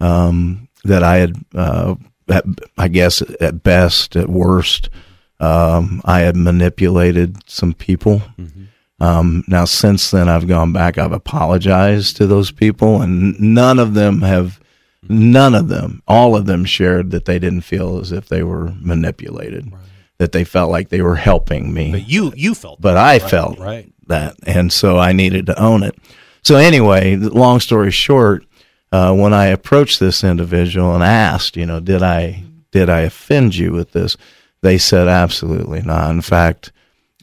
[0.00, 1.94] um, that I had, uh,
[2.28, 2.44] at,
[2.76, 4.90] I guess, at best, at worst,
[5.40, 8.20] um, I had manipulated some people.
[9.00, 10.98] Um, now, since then, I've gone back.
[10.98, 14.60] I've apologized to those people, and none of them have,
[15.08, 18.72] none of them, all of them shared that they didn't feel as if they were
[18.80, 19.72] manipulated,
[20.18, 21.92] that they felt like they were helping me.
[21.92, 23.30] But you you felt But that, I right?
[23.30, 23.92] felt right.
[24.06, 25.96] that, and so I needed to own it.
[26.42, 28.44] So anyway, long story short,
[28.92, 33.56] uh, when I approached this individual and asked, you know, did I did I offend
[33.56, 34.16] you with this?
[34.62, 36.10] They said absolutely not.
[36.10, 36.72] In fact,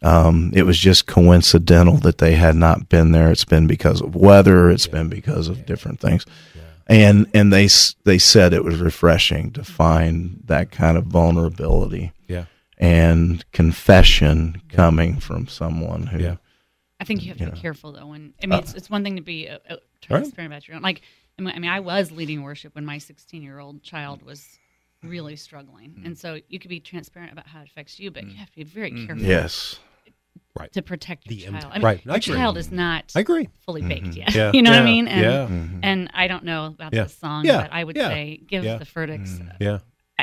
[0.04, 3.32] um, it was just coincidental that they had not been there.
[3.32, 4.70] It's been because of weather.
[4.70, 6.26] It's been because of different things,
[6.88, 7.67] and and they
[8.04, 12.46] they said it was refreshing to find that kind of vulnerability Yeah.
[12.78, 16.36] and confession coming from someone who Yeah.
[17.00, 17.62] I think you have to You be know.
[17.62, 18.08] careful though.
[18.08, 20.84] When I mean, it's, it's one thing to be uh, uh, transparent about your own.
[20.84, 21.02] Like,
[21.39, 24.60] I mean, I was leading worship when my 16 year old child was
[25.02, 26.06] really struggling, Mm.
[26.06, 28.56] and so you could be transparent about how it affects you, but you have to
[28.58, 29.15] be very careful.
[29.15, 29.26] Mm-hmm.
[29.26, 29.80] Yes.
[30.58, 30.72] Right.
[30.74, 31.64] To protect your The impact.
[31.64, 31.74] child.
[31.74, 32.02] I mean, Right.
[32.06, 32.36] I Your agree.
[32.36, 33.12] child is not.
[33.16, 33.48] I agree.
[33.66, 33.88] Fully Mm-hmm.
[33.90, 34.36] baked yet.
[34.36, 34.52] Yeah.
[34.54, 35.08] you know what I mean?
[35.08, 35.48] And, Yeah.
[35.48, 35.80] Mm-hmm.
[35.84, 37.04] And I don't know about Yeah.
[37.04, 37.62] the song, Yeah.
[37.62, 38.10] but I would Yeah.
[38.10, 38.78] say give Yeah.
[38.78, 39.32] the verdicts.
[39.32, 39.50] Mm.
[39.50, 39.80] uh, Yeah.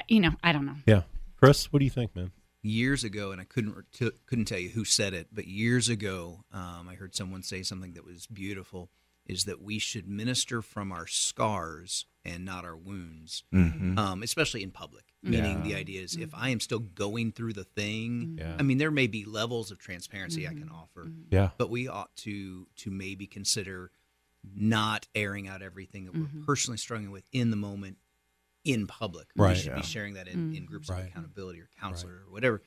[0.09, 0.77] you know, I don't know.
[0.87, 1.03] Yeah.
[1.37, 2.33] Chris, what do you think, man?
[2.61, 6.45] years ago, and I couldn't t- couldn't tell you who said it, but years ago,
[6.53, 8.91] um, I heard someone say something that was beautiful:
[9.29, 13.99] is that we should minister from our scars and not our wounds, Mhm.
[13.99, 15.05] um, especially in public.
[15.23, 15.63] Meaning, Yeah.
[15.65, 18.57] the idea is if I am still going through the thing, Yeah.
[18.59, 21.51] I mean, there may be levels of transparency I can offer, Yeah.
[21.59, 23.91] but we ought to to maybe consider
[24.45, 27.99] not airing out everything that we're personally struggling with in the moment
[28.65, 29.29] in public.
[29.37, 29.51] Right.
[29.51, 29.77] We should Yeah.
[29.77, 32.63] be sharing that in, in groups of accountability or counselor or whatever.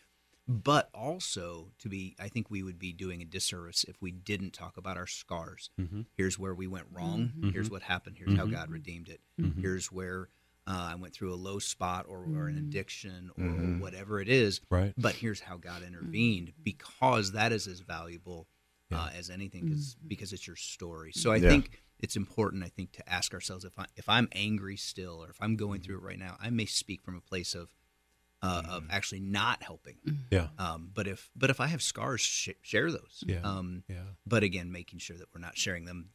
[0.48, 4.52] But also to be, I think we would be doing a disservice if we didn't
[4.52, 5.70] talk about our scars.
[5.80, 6.06] Mhm.
[6.16, 7.32] Here's where we went wrong.
[7.38, 7.50] Mm-hmm.
[7.52, 8.18] Here's what happened.
[8.18, 8.56] Here's how mm-hmm.
[8.56, 9.22] God redeemed it.
[9.40, 9.62] Mm-hmm.
[9.62, 10.30] Here's where
[10.68, 13.44] uh, I went through a low spot or, or an addiction or
[13.82, 14.62] whatever it is.
[14.70, 14.94] Right.
[14.98, 18.48] But here's how God intervened because that is as valuable
[18.92, 21.14] uh, as anything 'cause- because it's your story.
[21.14, 21.50] So I Yeah.
[21.50, 22.64] think it's important.
[22.64, 25.82] I think to ask ourselves if I if I'm angry still or if I'm going
[25.82, 27.74] through it right now, I may speak from a place of
[28.42, 29.98] uh, of actually not helping.
[30.32, 30.48] Yeah.
[30.58, 33.24] Um, but if but if I have scars, sh- share those.
[33.28, 33.42] Yeah.
[33.44, 34.04] Um, Yeah.
[34.26, 36.10] But again, making sure that we're not sharing them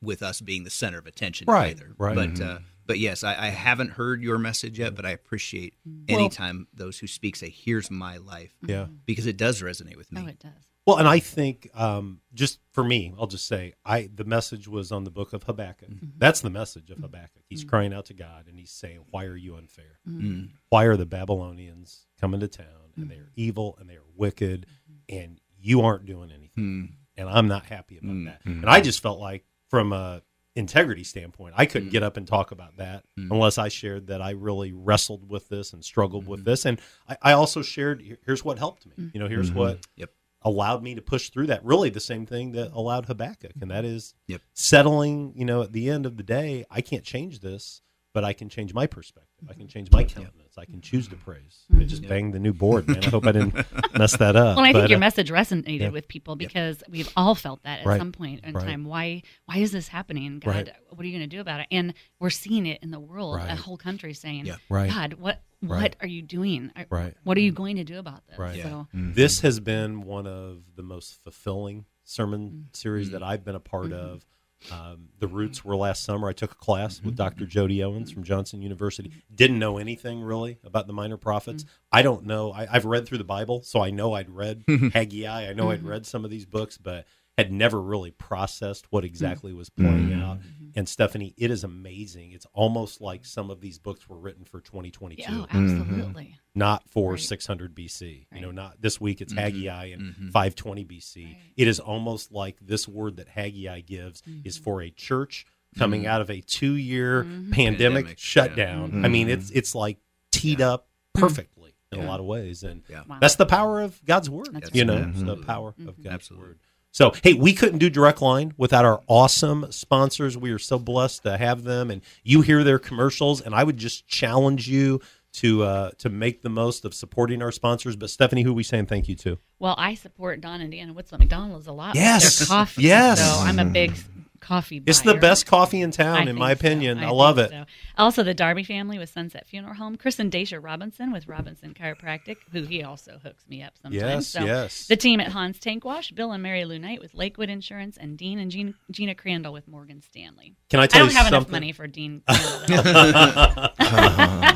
[0.00, 1.94] with us being the center of attention Right, either.
[1.96, 2.14] right.
[2.16, 2.40] But Mhm.
[2.42, 6.66] uh, but yes, I, I haven't heard your message yet, but I appreciate Well- anytime
[6.74, 8.86] those who speak say, "Here's my life," Yeah.
[9.06, 10.22] because it does resonate with me.
[10.24, 10.68] Oh, it does.
[10.86, 14.90] Well, and I think um, just for me, I'll just say I the message was
[14.90, 15.90] on the book of Habakkuk.
[15.90, 16.06] Mm-hmm.
[16.18, 17.04] That's the message of mm-hmm.
[17.04, 17.42] Habakkuk.
[17.48, 17.68] He's mm-hmm.
[17.68, 20.00] crying out to God and he's saying, "Why are you unfair?
[20.08, 20.50] Mhm.
[20.70, 22.66] Why are the Babylonians coming to town
[22.96, 24.66] and they are evil and they are wicked
[25.08, 26.64] and you aren't doing anything?
[26.64, 26.88] Mm.
[27.16, 28.24] And I'm not happy about mm.
[28.24, 28.62] that." Mm.
[28.62, 30.22] And I just felt like from a
[30.54, 34.30] integrity standpoint, I couldn't get up and talk about that unless I shared that I
[34.30, 36.66] really wrestled with this and struggled with this.
[36.66, 39.10] And I, I also shared here's what helped me.
[39.14, 40.10] You know, here's what Yep.
[40.44, 41.64] Allowed me to push through that.
[41.64, 44.40] Really, the same thing that allowed Habakkuk, and that is Yep.
[44.52, 45.32] settling.
[45.36, 47.80] You know, at the end of the day, I can't change this,
[48.14, 49.48] but I can change my perspective.
[49.48, 50.58] I can change my countenance.
[50.58, 51.64] I can choose to praise.
[51.74, 53.02] I just banged the new board, man.
[53.02, 53.54] I hope I didn't
[53.98, 54.56] mess that up.
[54.56, 55.88] Well, I think but, your uh, message resonated yeah.
[55.88, 57.98] with people because we've all felt that at Right.
[57.98, 58.64] some point in Right.
[58.66, 58.84] time.
[58.84, 60.40] Why why is this happening?
[60.40, 60.70] God, Right.
[60.90, 61.68] what are you going to do about it?
[61.70, 63.50] And we're seeing it in the world, Right.
[63.50, 64.56] a whole country saying, Yeah.
[64.68, 64.90] Right.
[64.90, 65.96] God, what what Right.
[66.00, 66.70] are you doing?
[66.76, 67.14] Are- Right.
[67.24, 68.36] What are you going to do about this?
[68.38, 68.60] Right.
[68.62, 72.62] So This has been one of the most fulfilling sermon Mm-hmm.
[72.74, 74.26] series that I've been a part of.
[74.70, 76.28] Um, the roots were last summer.
[76.28, 77.06] I took a class Mm-hmm.
[77.06, 77.46] with Dr.
[77.46, 79.10] Jody Owens from Johnson University.
[79.34, 81.64] Didn't know anything really about the minor prophets.
[81.64, 81.72] Mm-hmm.
[81.98, 82.52] I don't know.
[82.52, 85.48] I, I've read through the Bible, so I know I'd read Haggai.
[85.48, 85.88] I know I'd Mm-hmm.
[85.88, 87.06] read some of these books, but
[87.38, 90.22] had never really processed what exactly was playing Mhm.
[90.22, 90.38] out.
[90.74, 92.32] And Stephanie, it is amazing.
[92.32, 96.36] It's almost like some of these books were written for 2022 Yeah, oh, absolutely.
[96.54, 97.20] not for Right.
[97.20, 98.26] 600 BC.
[98.34, 99.38] You know, not this week it's Mhm.
[99.38, 100.30] Haggai and Mhm.
[100.32, 101.36] 520 BC.
[101.56, 104.64] It is almost like this word that Haggai gives is Mm-hmm.
[104.64, 105.46] for a church
[105.78, 106.06] coming Mhm.
[106.06, 107.50] out of a 2-year Mhm.
[107.52, 109.00] pandemic, Pandemic, shutdown.
[109.00, 109.06] yeah.
[109.06, 109.98] I mean, it's it's like
[110.30, 110.72] teed Yeah.
[110.72, 113.02] up perfectly in a lot of ways and Yeah.
[113.06, 113.18] Wow.
[113.20, 115.08] that's the power of God's word, That's you know, right.
[115.10, 116.02] it's the power of.
[116.02, 116.48] God's Absolutely.
[116.48, 116.58] word.
[116.92, 120.36] So, hey, we couldn't do Direct Line without our awesome sponsors.
[120.36, 123.40] We are so blessed to have them, and you hear their commercials.
[123.40, 125.00] And I would just challenge you
[125.34, 127.96] to uh, to make the most of supporting our sponsors.
[127.96, 129.38] But Stephanie, who are we saying thank you to?
[129.58, 131.94] Well, I support Don and Deanna Witzel McDonald's a lot.
[131.94, 132.46] Yes.
[132.46, 132.82] coffee.
[132.82, 133.20] Yes.
[133.20, 133.94] So I'm a big
[134.42, 134.82] coffee.
[134.84, 136.58] It's the best coffee in town, I in my so.
[136.58, 136.98] opinion.
[136.98, 137.50] I, think love it.
[137.50, 137.64] so.
[137.96, 139.96] Also, the Darby family with Sunset Funeral Home.
[139.96, 144.02] Chris and Dacia Robinson with Robinson Chiropractic, who he also hooks me up sometimes.
[144.02, 144.86] Yes, so yes.
[144.86, 148.18] The team at Hans Tank Wash, Bill and Mary Lou Knight with Lakewood Insurance, and
[148.18, 150.54] Dean and Gina, Gina Crandall with Morgan Stanley.
[150.68, 151.52] Can I tell I don't you have enough something?
[151.52, 152.22] money for Dean.
[152.28, 152.34] Can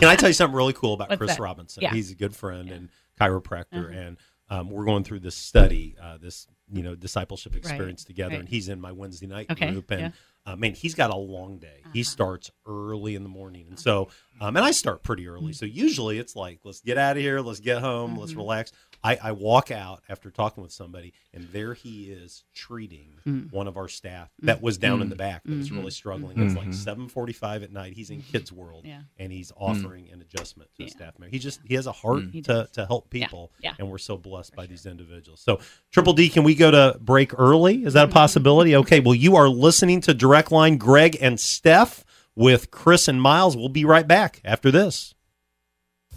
[0.09, 1.41] I tell you something really cool about What's Chris that?
[1.41, 1.83] Robinson?
[1.83, 1.93] Yeah.
[1.93, 3.99] He's a good friend and chiropractor, uh-huh.
[3.99, 4.17] and
[4.51, 8.41] um, we're going through this study, uh, this you know discipleship experience together, right.
[8.41, 10.11] and he's in my Wednesday night Okay, group, and yeah.
[10.47, 11.81] Uh, man, he's got a long day.
[11.93, 12.11] He Uh-huh.
[12.11, 15.55] starts early in the morning, and so um, and I start pretty early.
[15.55, 18.37] So usually it's like let's get out of here, let's get home, let's Mhm.
[18.39, 18.71] relax.
[19.03, 23.51] I, I walk out after talking with somebody, and there he is treating Mm.
[23.53, 25.19] one of our staff that was down in the Mm.
[25.19, 25.79] back that was Mhm.
[25.79, 26.39] really struggling.
[26.41, 26.75] It's like Mhm.
[26.75, 27.95] seven forty-five at night.
[27.95, 29.03] He's in Kids World, Yeah.
[29.19, 31.31] and he's offering an adjustment to a staff member.
[31.31, 32.33] He just he has a heart Mm.
[32.33, 33.75] He to, to help people, yeah.
[33.79, 35.41] and we're so blessed by these individuals.
[35.41, 35.61] So,
[35.93, 37.85] Triple D, can we go to break early?
[37.87, 38.77] Is that a possibility?
[38.77, 39.01] Okay.
[39.01, 43.57] Well, you are listening to Direct Line, Greg and Steph with Chris and Miles.
[43.57, 45.15] We'll be right back after this.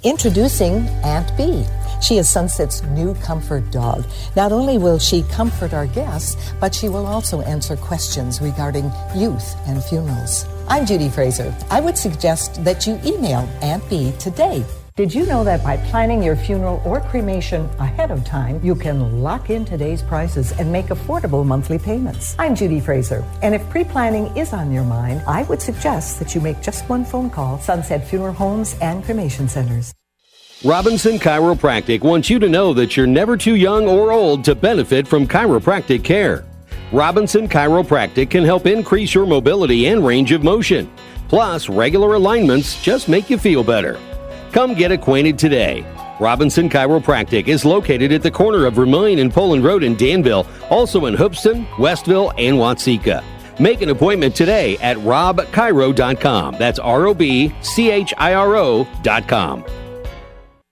[0.03, 1.65] Introducing Aunt B.
[2.01, 4.05] She is Sunset's new comfort dog.
[4.35, 9.55] Not only will she comfort our guests, but she will also answer questions regarding youth
[9.67, 10.45] and funerals.
[10.69, 11.53] I'm Judy Fraser.
[11.69, 14.63] I would suggest that you email Aunt B today.
[14.99, 19.23] Did you know that by planning your funeral or cremation ahead of time, you can
[19.23, 22.35] lock in today's prices and make affordable monthly payments?
[22.37, 26.35] I'm Judy Fraser, and if pre planning is on your mind, I would suggest that
[26.35, 29.93] you make just one phone call Sunset Funeral Homes and Cremation Centers.
[30.65, 35.07] Robinson Chiropractic wants you to know that you're never too young or old to benefit
[35.07, 36.43] from chiropractic care.
[36.91, 40.91] Robinson Chiropractic can help increase your mobility and range of motion.
[41.29, 43.97] Plus, regular alignments just make you feel better.
[44.51, 45.85] Come get acquainted today.
[46.19, 51.05] Robinson Chiropractic is located at the corner of Vermilion and Poland Road in Danville, also
[51.05, 53.23] in Hoopeston, Westville, and Watseka.
[53.59, 56.55] Make an appointment today at robchiro.com.
[56.57, 59.65] That's R O B C H I R O.com.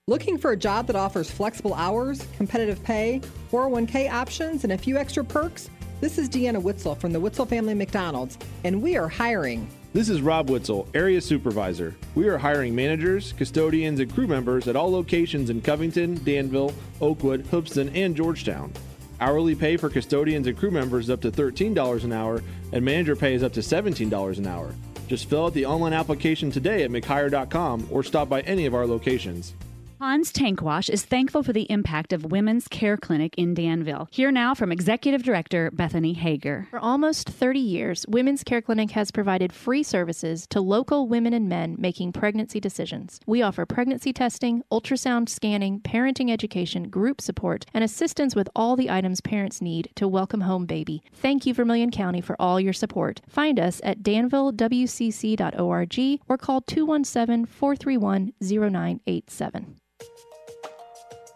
[0.07, 3.21] Looking for a job that offers flexible hours, competitive pay,
[3.51, 5.69] 401k options, and a few extra perks?
[5.99, 9.67] This is Deanna Witzel from the Witzel Family McDonald's, and we are hiring.
[9.97, 11.95] This is Rob Witzel, Area Supervisor.
[12.13, 16.71] We are hiring managers, custodians, and crew members at all locations in Covington, Danville,
[17.01, 18.71] Oakwood, Hoopeston, and Georgetown.
[19.19, 22.43] Hourly pay for custodians and crew members is up to $13 an hour,
[22.73, 24.75] and manager pay is up to $17 an hour.
[25.07, 28.85] Just fill out the online application today at mchire.com or stop by any of our
[28.85, 29.55] locations.
[29.99, 34.07] Hans Tankwash is thankful for the impact of Women's Care Clinic in Danville.
[34.11, 36.67] Here now from Executive Director Bethany Hager.
[36.69, 41.49] For almost 30 years, Women's Care Clinic has provided free services to local women and
[41.49, 43.19] men making pregnancy decisions.
[43.25, 48.91] We offer pregnancy testing, ultrasound scanning, parenting education, group support, and assistance with all the
[48.91, 51.01] items parents need to welcome home baby.
[51.11, 53.21] Thank you, Vermilion County, for all your support.
[53.27, 59.77] Find us at danvillewcc.org or call 217 431 0987.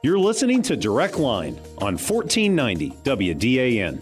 [0.03, 4.01] You're listening to Direct Line on 1490 WDAN.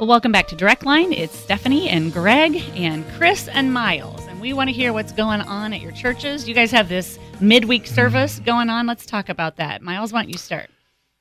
[0.00, 1.12] Well, welcome back to Direct Line.
[1.12, 5.42] It's Stephanie and Greg and Chris and Miles, and we want to hear what's going
[5.42, 6.48] on at your churches.
[6.48, 8.86] You guys have this midweek service going on.
[8.86, 9.82] Let's talk about that.
[9.82, 10.70] Miles, why don't you start?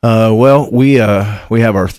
[0.03, 1.89] Uh, well, we uh, we have our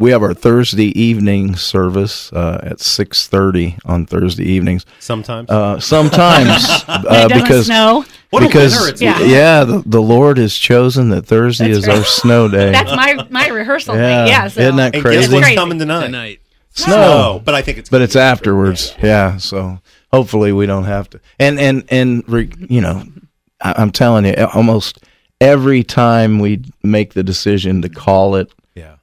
[0.00, 4.86] we have our Thursday evening service uh, at six thirty on Thursday evenings.
[4.98, 8.04] Sometimes, uh, sometimes uh, because snow.
[8.30, 11.86] What a because winter it's yeah, yeah the, the Lord has chosen that Thursday is
[11.88, 12.72] our snow day.
[12.72, 14.24] That's my my rehearsal Yeah.
[14.24, 14.28] thing.
[14.28, 15.20] Yeah, so Isn't that And crazy?
[15.20, 16.06] guess what's coming tonight?
[16.06, 16.40] Tonight.
[16.70, 18.94] snow, but I think it's but it's afterwards.
[19.02, 19.36] Yeah.
[19.36, 19.80] so
[20.12, 21.20] hopefully we don't have to.
[21.38, 23.04] And and and re, you know,
[23.60, 25.00] I, I'm telling you, almost
[25.40, 28.59] every time we make the decision to call it, yeah,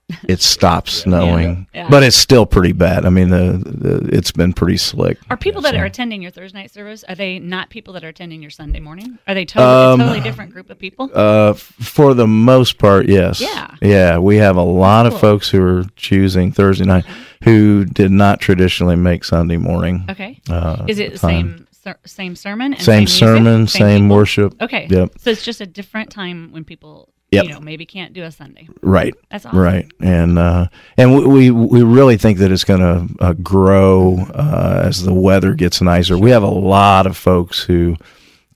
[0.28, 1.68] it stops snowing.
[1.74, 1.90] Yeah.
[1.90, 3.06] But it's still pretty bad.
[3.06, 5.18] I mean, the, the it's been pretty slick.
[5.30, 8.08] Are people that are attending your Thursday night service are they not people that are
[8.10, 9.20] attending your Sunday morning?
[9.28, 11.10] Are they totally Um, a totally different group of people?
[11.14, 13.42] Uh, for the most part, yes.
[13.42, 13.76] Yeah.
[13.82, 15.16] Yeah, we have a lot Cool.
[15.16, 17.06] of folks who are choosing Thursday night
[17.44, 20.06] who did not traditionally make Sunday morning.
[20.10, 20.40] Okay.
[20.50, 21.68] Uh, Is it the time.
[21.84, 22.74] same same sermon?
[22.74, 23.18] And Same music?
[23.20, 24.16] sermon, same people?
[24.18, 24.62] worship.
[24.62, 24.88] Okay.
[24.90, 25.12] Yep.
[25.20, 27.44] So it's just a different time when people, Yep.
[27.44, 28.70] you know, maybe can't do a Sunday.
[28.82, 29.14] Right.
[29.30, 29.60] That's awesome.
[29.60, 29.86] Right.
[30.00, 34.84] And uh, and we, we we really think that it's going to uh, grow uh,
[34.86, 36.18] as the weather gets nicer.
[36.18, 37.98] We have a lot of folks who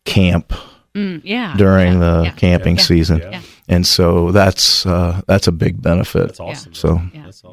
[0.05, 0.53] camp
[0.93, 1.55] Mm, yeah.
[1.55, 3.41] during the yeah, camping yeah, season, yeah.
[3.69, 6.28] and so that's uh, that's a big benefit.
[6.28, 6.74] That's awesome.
[6.74, 7.01] So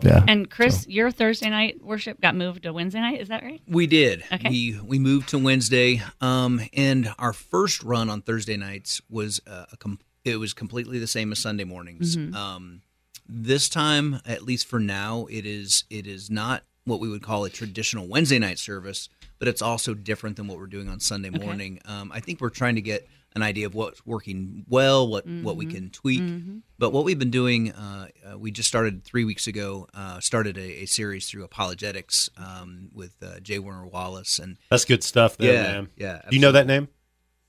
[0.03, 0.25] yeah.
[0.27, 3.21] And Chris, your Thursday night worship got moved to Wednesday night.
[3.21, 3.61] Is that right?
[3.69, 4.25] We did.
[4.33, 4.49] Okay.
[4.51, 9.67] We we moved to Wednesday, um, and our first run on Thursday nights was uh,
[9.71, 10.01] a com-
[10.33, 12.17] it was completely the same as Sunday mornings.
[12.17, 12.35] Mhm.
[12.35, 12.83] Um,
[13.29, 17.45] this time, at least for now, it is it is not what we would call
[17.45, 19.09] a traditional Wednesday night service,
[19.39, 21.39] but it's also different than what we're doing on Sunday Okay.
[21.45, 21.81] morning.
[21.85, 23.07] Um, I think we're trying to get
[23.37, 25.71] an idea of what's working well, what what we Mhm.
[25.71, 26.23] can tweak.
[26.23, 26.63] Mhm.
[26.79, 29.87] But what we've been doing, uh, uh, we just started three weeks ago.
[29.93, 33.59] Uh, started a, a series through apologetics um, with uh, J.
[33.59, 35.89] Warner Wallace, and That's good stuff, there, Yeah, man.
[35.97, 36.89] yeah, Do you know that name?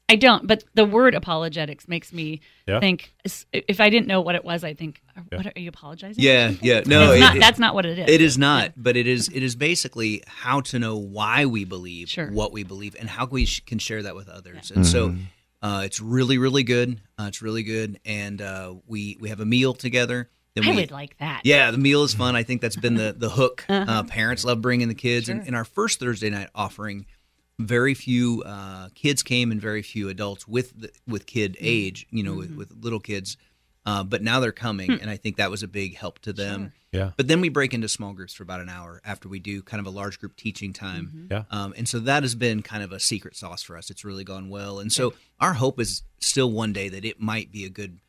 [0.10, 2.80] I don't, but the word apologetics makes me Yeah.
[2.80, 3.14] think.
[3.54, 5.02] If I didn't know what it was, I think,
[5.32, 6.24] what are you apologizing?
[6.24, 6.82] Yeah, yeah.
[6.86, 8.10] No, It's it- not, it- that's not what it is.
[8.10, 9.30] It is not, but it is.
[9.30, 12.32] It is basically how to know why we believe Sure.
[12.32, 14.72] what we believe and how we sh- can share that with others.
[14.72, 15.20] And so, Mhm.
[15.62, 17.00] uh, it's really, really good.
[17.20, 20.30] Uh, it's really good, and uh, we we have a meal together.
[20.56, 21.42] Then I we, would like that.
[21.44, 22.36] Yeah, the meal is fun.
[22.36, 23.64] I think that's been the the hook.
[23.70, 23.86] Uh-huh.
[23.92, 25.48] Uh, parents love bringing the kids, and Sure.
[25.48, 27.06] in our first Thursday night offering,
[27.60, 31.66] very few uh, kids came and very few adults with the, with kid Mm-hmm.
[31.66, 32.08] age.
[32.10, 33.38] You know, with, with little kids.
[33.86, 34.98] Uh, but now they're coming, Hmm.
[35.02, 36.62] and I think that was a big help to them.
[36.92, 37.02] Sure.
[37.02, 37.12] Yeah.
[37.18, 39.80] But then we break into small groups for about an hour after we do kind
[39.80, 41.06] of a large group teaching time.
[41.08, 41.26] Mm-hmm.
[41.32, 41.44] Yeah.
[41.50, 43.90] Um, and so that has been kind of a secret sauce for us.
[43.90, 44.80] It's really gone well.
[44.80, 48.00] And so our hope is still one day that it might be a good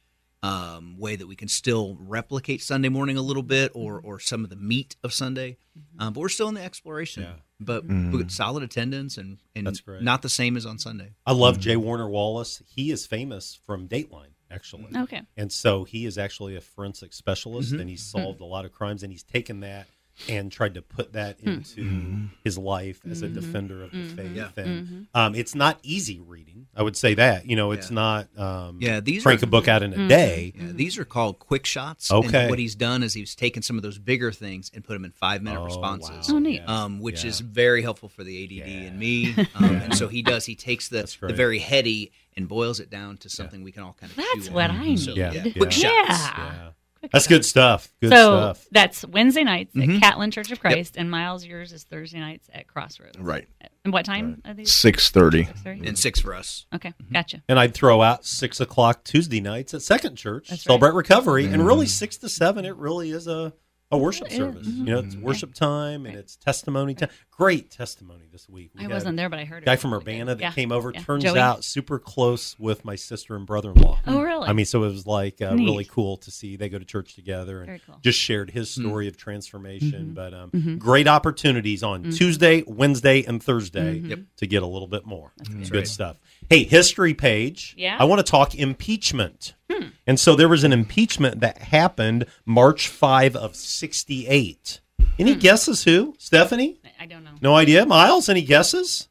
[0.42, 4.42] um, way that we can still replicate Sunday morning a little bit or, or some
[4.44, 5.58] of the meat of Sunday.
[5.78, 6.00] Mm-hmm.
[6.02, 7.26] Um, but we're still in the exploration.
[7.62, 8.10] But Mhm.
[8.12, 10.02] we got solid attendance and, and That's great.
[10.02, 11.12] not the same as on Sunday.
[11.26, 11.76] I love J.
[11.76, 12.62] Warner Wallace.
[12.74, 14.86] He is famous from Dateline, actually.
[14.96, 15.20] Okay.
[15.36, 17.80] And so he is actually a forensic specialist, Mhm.
[17.82, 19.88] and he's solved a lot of crimes, and he's taken that
[20.28, 21.48] and tried to put that Hmm.
[21.48, 23.34] into his life as a Mhm.
[23.34, 24.16] defender of the Mhm.
[24.16, 24.36] faith.
[24.36, 24.50] Yeah.
[24.56, 25.06] And Mhm.
[25.14, 26.66] um, it's not easy reading.
[26.76, 27.46] I would say that.
[27.48, 27.94] You know, it's Yeah.
[27.94, 30.08] not um, Yeah, these crank are- a book out in a Mhm.
[30.08, 30.52] day.
[30.56, 32.10] Yeah, these are called quick shots.
[32.10, 32.42] Okay.
[32.42, 35.04] And what he's done is he's taken some of those bigger things and put them
[35.04, 36.28] in five minute Oh, responses.
[36.28, 36.36] wow.
[36.36, 36.60] Oh, neat.
[36.68, 37.30] Um, which Yeah.
[37.30, 38.88] is very helpful for the ADD Yeah.
[38.88, 39.34] and me.
[39.54, 40.46] Um, And so he does.
[40.46, 43.96] He takes the, the very heady and boils it down to something we can all
[43.98, 44.16] kind of.
[44.16, 44.76] That's chew what on.
[44.76, 45.16] I So, need.
[45.18, 45.42] yeah, Yeah.
[45.52, 46.04] quick Yeah.
[46.06, 46.38] shots.
[46.38, 46.70] Yeah.
[47.12, 47.92] That's good stuff.
[48.00, 48.66] Good so stuff.
[48.70, 49.98] that's Wednesday nights at mm-hmm.
[49.98, 53.18] Catlin Church of Christ, and Miles, yours is Thursday nights at Crossroads.
[53.18, 53.48] Right.
[53.84, 54.72] And what time are these?
[54.72, 55.48] Six thirty.
[55.64, 56.66] And six for us.
[56.74, 57.14] Okay, mm-hmm.
[57.14, 57.42] gotcha.
[57.48, 61.64] And I'd throw out six o'clock Tuesday nights at Second Church, That's Celebrate Recovery, and
[61.64, 61.90] really mm-hmm.
[61.90, 62.64] six to seven.
[62.64, 63.54] It really is a
[63.92, 64.36] A worship Yeah.
[64.36, 64.66] service.
[64.68, 67.08] You know, it's worship time and it's testimony time.
[67.40, 68.70] Great testimony this week.
[68.78, 70.52] We I wasn't there, but I heard a guy from Urbana that Yeah.
[70.52, 70.92] came over.
[70.94, 71.00] Yeah.
[71.00, 71.38] Turns Joey?
[71.38, 73.98] out super close with my sister and brother-in-law.
[74.06, 74.46] Oh, really?
[74.46, 76.56] I mean, so it was like uh, really cool to see.
[76.56, 77.96] They go to church together and Very cool.
[78.02, 78.82] just shared his Mm.
[78.82, 80.10] story of transformation.
[80.10, 80.14] Mhm.
[80.14, 80.78] But um, Mhm.
[80.78, 82.14] great opportunities on Mhm.
[82.18, 84.26] Tuesday, Wednesday, and Thursday Mhm.
[84.36, 85.32] To get a little bit more.
[85.42, 85.62] good.
[85.62, 85.88] good right.
[85.88, 86.20] stuff.
[86.50, 87.74] Hey, history page.
[87.78, 87.96] Yeah.
[87.98, 89.54] I want to talk impeachment.
[89.72, 89.86] Hmm.
[90.06, 94.80] And so there was an impeachment that happened March 5 of 68.
[95.18, 96.14] Any guesses who?
[96.18, 96.79] Stephanie?
[97.00, 97.30] I don't know.
[97.40, 97.86] No idea.
[97.86, 99.08] Miles, any guesses?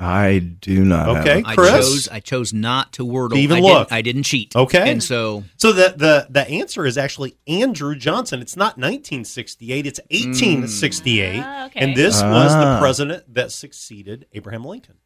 [0.00, 1.08] I do not.
[1.18, 1.72] Okay, have I Chris?
[1.72, 3.30] chose I chose not to wordle.
[3.30, 3.88] To even I look.
[3.88, 4.54] Didn't, I didn't cheat.
[4.54, 4.92] Okay.
[4.92, 8.40] and so So the, the the answer is actually Andrew Johnson.
[8.40, 11.40] It's not 1968, it's 1868.
[11.44, 11.80] Ah, okay.
[11.80, 12.78] And this was the Ah.
[12.80, 14.98] president that succeeded Abraham Lincoln.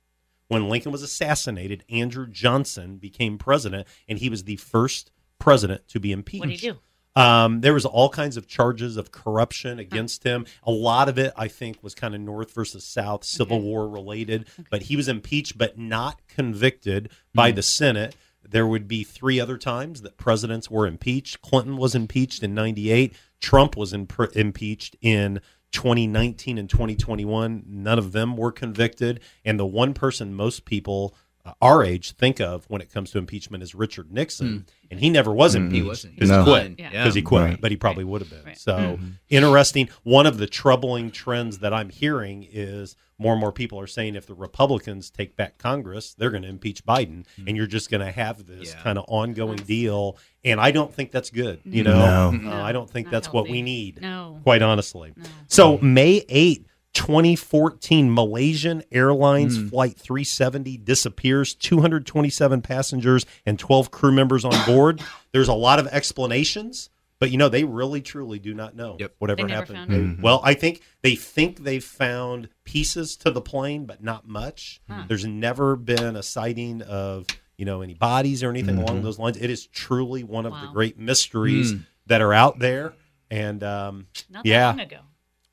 [0.48, 6.00] When Lincoln was assassinated, Andrew Johnson became president and he was the first president to
[6.00, 6.40] be impeached.
[6.40, 6.76] What did he do?
[7.14, 10.46] Um, there was all kinds of charges of corruption against him.
[10.62, 14.48] A lot of it, I think, was kind of North versus South, Civil War related.
[14.70, 18.16] But he was impeached, but not convicted by the Senate.
[18.42, 21.42] There would be three other times that presidents were impeached.
[21.42, 23.14] Clinton was impeached in '98.
[23.40, 25.40] Trump was impeached in
[25.72, 27.64] 2019 and 2021.
[27.66, 29.20] None of them were convicted.
[29.44, 31.14] And the one person most people
[31.44, 35.10] uh, our age think of when it comes to impeachment is Richard Nixon, and he
[35.10, 35.58] never was Mm.
[35.58, 36.12] impeached He wasn't.
[36.14, 36.74] He because was he quit fine.
[36.78, 36.90] Yeah.
[36.90, 37.60] because he quit, Right.
[37.60, 38.44] but he probably would have been.
[38.44, 38.58] Right.
[38.58, 39.06] So Mm-hmm.
[39.28, 39.88] interesting.
[40.04, 44.14] One of the troubling trends that I'm hearing is more and more people are saying
[44.16, 48.00] if the Republicans take back Congress, they're going to impeach Biden, and you're just going
[48.04, 48.80] to have this Yeah.
[48.82, 50.16] kind of ongoing deal.
[50.44, 51.60] And I don't think that's good.
[51.64, 52.50] You know, No.
[52.50, 54.00] Uh, I don't think Not that's what we need.
[54.02, 54.40] No.
[54.42, 55.12] quite honestly.
[55.48, 59.68] So May 8, 2014, Malaysian Airlines hmm.
[59.68, 65.02] Flight 370 disappears, 227 passengers and 12 crew members on board.
[65.32, 69.14] There's a lot of explanations, but you know, they really truly do not know Yep.
[69.18, 69.78] whatever happened.
[69.78, 70.22] found They- mm-hmm.
[70.22, 74.80] Well, I think they think they've found pieces to the plane, but not much.
[74.88, 75.04] Huh.
[75.08, 77.26] There's never been a sighting of,
[77.56, 79.04] you know, any bodies or anything along mm-hmm.
[79.04, 79.38] those lines.
[79.38, 81.78] It is truly one of the great mysteries hmm.
[82.06, 82.92] that are out there.
[83.30, 84.98] And um, Not yeah, long ago.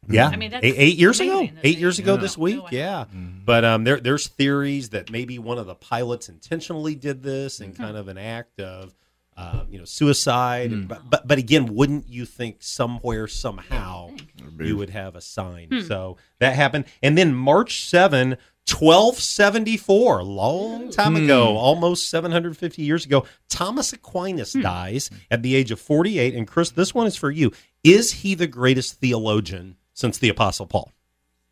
[0.08, 1.48] Yeah, I mean, that's eight, eight years ago.
[1.64, 2.58] Eight years ago this week.
[2.58, 2.70] No way.
[2.72, 3.06] yeah,
[3.46, 7.72] but um, there there's theories that maybe one of the pilots intentionally did this Hmm.
[7.72, 8.94] kind of an act of.
[9.38, 10.70] Uh, you know, suicide.
[10.74, 14.10] and- But, but but again, wouldn't you think somewhere somehow
[14.60, 15.70] you would have a sign?
[15.70, 15.80] Hmm.
[15.88, 18.36] So that happened, and then March 7,
[18.68, 25.72] 1274, a long time ago, almost 750 years ago, Thomas Aquinas dies at the age
[25.72, 26.36] of 48.
[26.36, 27.52] And Chris, this one is for you.
[27.84, 30.92] Is he the greatest theologian since the Apostle Paul?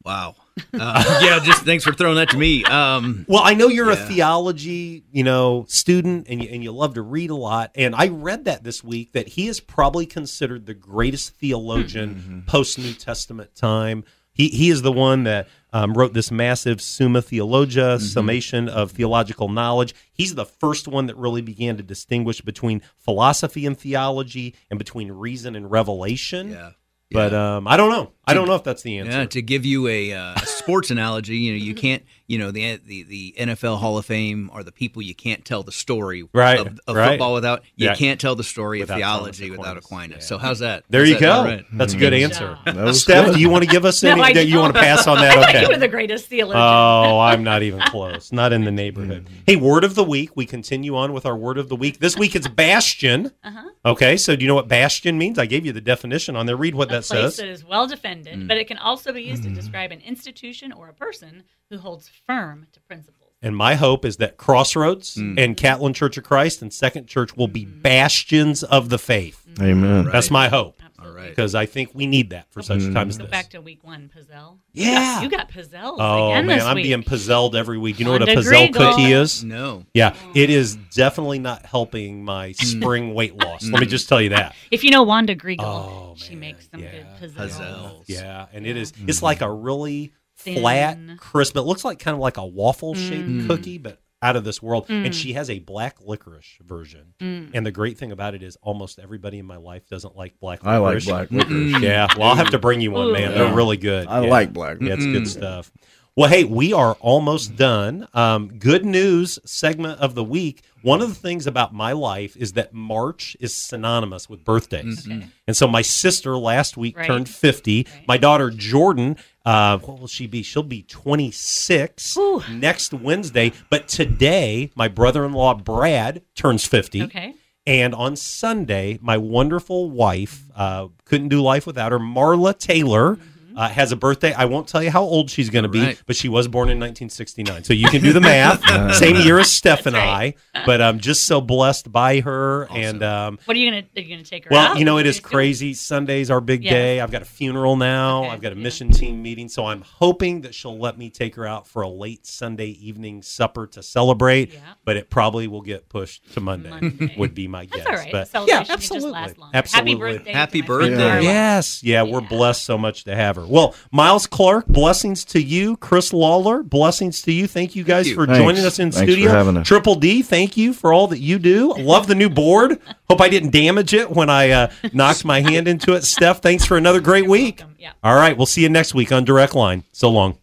[0.04, 0.36] wow.
[0.74, 2.64] Uh, yeah, just thanks for throwing that to me.
[2.64, 6.94] Um, Well, I know you're a theology, you know, student and you, and you love
[6.94, 7.72] to read a lot.
[7.76, 12.80] And I read that this week that he is probably considered the greatest theologian post
[12.80, 14.06] New Testament time.
[14.32, 19.50] He, he is the one that um, wrote this massive Summa Theologia, summation of theological
[19.50, 19.94] knowledge.
[20.14, 25.12] He's the first one that really began to distinguish between philosophy and theology and between
[25.12, 26.52] reason and revelation.
[26.52, 26.72] yeah.
[27.12, 28.12] But um, I don't know.
[28.26, 29.20] I don't know if that's the answer.
[29.20, 32.76] Yeah, to give you a, uh, sports analogy, you know, you can't, you know, the,
[32.86, 36.60] the the NFL Hall of Fame are the people you can't tell the story Right,
[36.60, 37.12] of, of right.
[37.12, 37.64] football without.
[37.76, 37.96] You Yeah.
[37.96, 39.86] can't tell the story Without of theology Thomas without Aquinas.
[39.86, 40.24] Aquinas.
[40.24, 40.28] Yeah.
[40.28, 40.84] So how's that?
[40.90, 41.22] There How's you that?
[41.22, 41.32] go.
[41.32, 41.66] All right.
[41.72, 42.00] That's a mm-hmm.
[42.02, 42.58] Good good answer.
[42.66, 44.22] That Steph, do you want to give us any?
[44.22, 45.32] No, that you want to pass on that?
[45.38, 45.62] I thought Okay.
[45.62, 46.62] you were the greatest theologian.
[46.62, 48.32] Oh, I'm not even close.
[48.32, 49.26] Not in the neighborhood.
[49.26, 49.44] Mm-hmm.
[49.46, 50.32] Hey, word of the week.
[50.36, 52.00] We continue on with our word of the week.
[52.00, 53.32] This week it's bastion.
[53.44, 53.70] Uh-huh.
[53.86, 55.40] Okay, so do you know what bastion means?
[55.40, 56.58] I gave you the definition on there.
[56.58, 57.38] Read what a that place says.
[57.38, 58.48] that is well defended, mm.
[58.48, 59.56] but it can also be used to mm.
[59.56, 63.18] describe an institution or a person who holds firm to principles.
[63.42, 65.40] And my hope is that Crossroads mm.
[65.40, 67.82] and Catlin Church of Christ and Second Church will be mm-hmm.
[67.82, 69.46] bastions of the faith.
[69.48, 69.64] Mm-hmm.
[69.64, 70.06] Amen.
[70.06, 70.82] That's my hope.
[71.00, 71.30] All right.
[71.30, 73.32] Because I think we need that for such a time as Go this.
[73.32, 74.58] back to week one, Pizzelle.
[74.74, 75.22] Yeah.
[75.22, 76.86] You got Pizzelle Oh again man, this I'm week.
[76.86, 78.00] being pizzelled every week.
[78.00, 79.44] You know what a Wanda pizzelle cookie is?
[79.44, 79.86] No.
[79.94, 80.36] Yeah, mm.
[80.36, 82.64] it is definitely not helping my mm.
[82.64, 83.64] spring weight loss.
[83.64, 84.56] Let me just tell you that.
[84.72, 86.92] if you know Wanda Griegel, Oh, she man, makes some yeah.
[86.92, 87.50] good Pizzelle.
[87.50, 88.04] Pizzelles.
[88.08, 88.92] Yeah, and it is.
[89.06, 89.26] It's mm-hmm.
[89.26, 91.18] like a really flat, Thin.
[91.18, 91.56] crisp.
[91.58, 93.48] It looks like kind of like a waffle shaped Mm.
[93.48, 94.88] cookie, but out of this world.
[94.88, 95.06] Mm.
[95.06, 97.14] And she has a black licorice version.
[97.20, 97.52] Mm.
[97.54, 100.64] And the great thing about it is almost everybody in my life doesn't like black
[100.64, 101.08] licorice.
[101.08, 101.82] I like black licorice.
[101.84, 103.34] Yeah, well, I'll have to bring you one, man.
[103.36, 104.08] They're really good.
[104.08, 104.30] I Yeah.
[104.30, 105.34] like black Yeah, it's good licorice.
[105.34, 105.72] stuff.
[106.18, 108.08] Well, hey, we are almost done.
[108.12, 110.64] Um, good news segment of the week.
[110.82, 115.08] One of the things about my life is that March is synonymous with birthdays.
[115.46, 117.06] And so my sister last week Right.
[117.06, 117.86] turned 50.
[118.08, 120.42] My daughter Jordan, uh, what will she be?
[120.42, 122.18] She'll be 26
[122.52, 123.52] next Wednesday.
[123.70, 127.04] But today, my brother in law Brad turns 50.
[127.04, 127.36] Okay.
[127.68, 132.00] And on Sunday, my wonderful wife uh, couldn't do life without her.
[132.00, 133.20] Marla Taylor
[133.58, 134.32] uh, has a birthday.
[134.34, 136.02] I won't tell you how old she's going to be, Right.
[136.06, 137.64] but she was born in 1969.
[137.64, 138.62] So you can do the math.
[138.96, 140.36] Same year as Steph and I.
[140.66, 142.68] But I'm just so blessed by her.
[142.72, 143.84] And um, What are you gonna?
[143.96, 144.54] Are you gonna take her out?
[144.54, 144.78] well, out?
[144.80, 145.36] you know, it is it are is you gonna do?
[145.36, 145.74] crazy.
[145.74, 146.72] Sunday's our big Yes.
[146.74, 147.02] day.
[147.02, 148.24] I've got a funeral now.
[148.26, 149.50] Okay, I've got a mission team meeting.
[149.50, 153.22] So I'm hoping that she'll let me take her out for a late Sunday evening
[153.24, 154.58] supper to celebrate.
[154.86, 157.86] But it probably will get pushed to Monday, would be my guess.
[157.86, 158.12] That's all right.
[158.12, 159.12] But yeah, celebration just absolutely.
[159.12, 159.36] last.
[159.54, 159.92] Absolutely.
[159.92, 160.32] Happy birthday.
[160.32, 161.20] Happy to my friend birthday.
[161.20, 161.24] Marla.
[161.24, 161.84] Yes.
[161.84, 163.47] Yeah, we're blessed so much to have her.
[163.50, 165.78] Well, Miles Clark, blessings to you.
[165.78, 167.48] Chris Lawler, blessings to you.
[167.48, 168.16] Thank you guys you.
[168.16, 168.40] for Thanks.
[168.40, 169.32] joining us in Thanks for studio.
[169.32, 169.68] having us.
[169.68, 171.74] Triple D, thank you for all that you do.
[171.78, 172.80] Love the new board.
[173.10, 176.04] Hope I didn't damage it when I uh, knocked my hand into it.
[176.04, 177.62] Steph, thanks for another great week.
[177.80, 177.94] Yeah.
[178.04, 179.84] All right, we'll see you next week on Direct Line.
[179.92, 180.38] So long.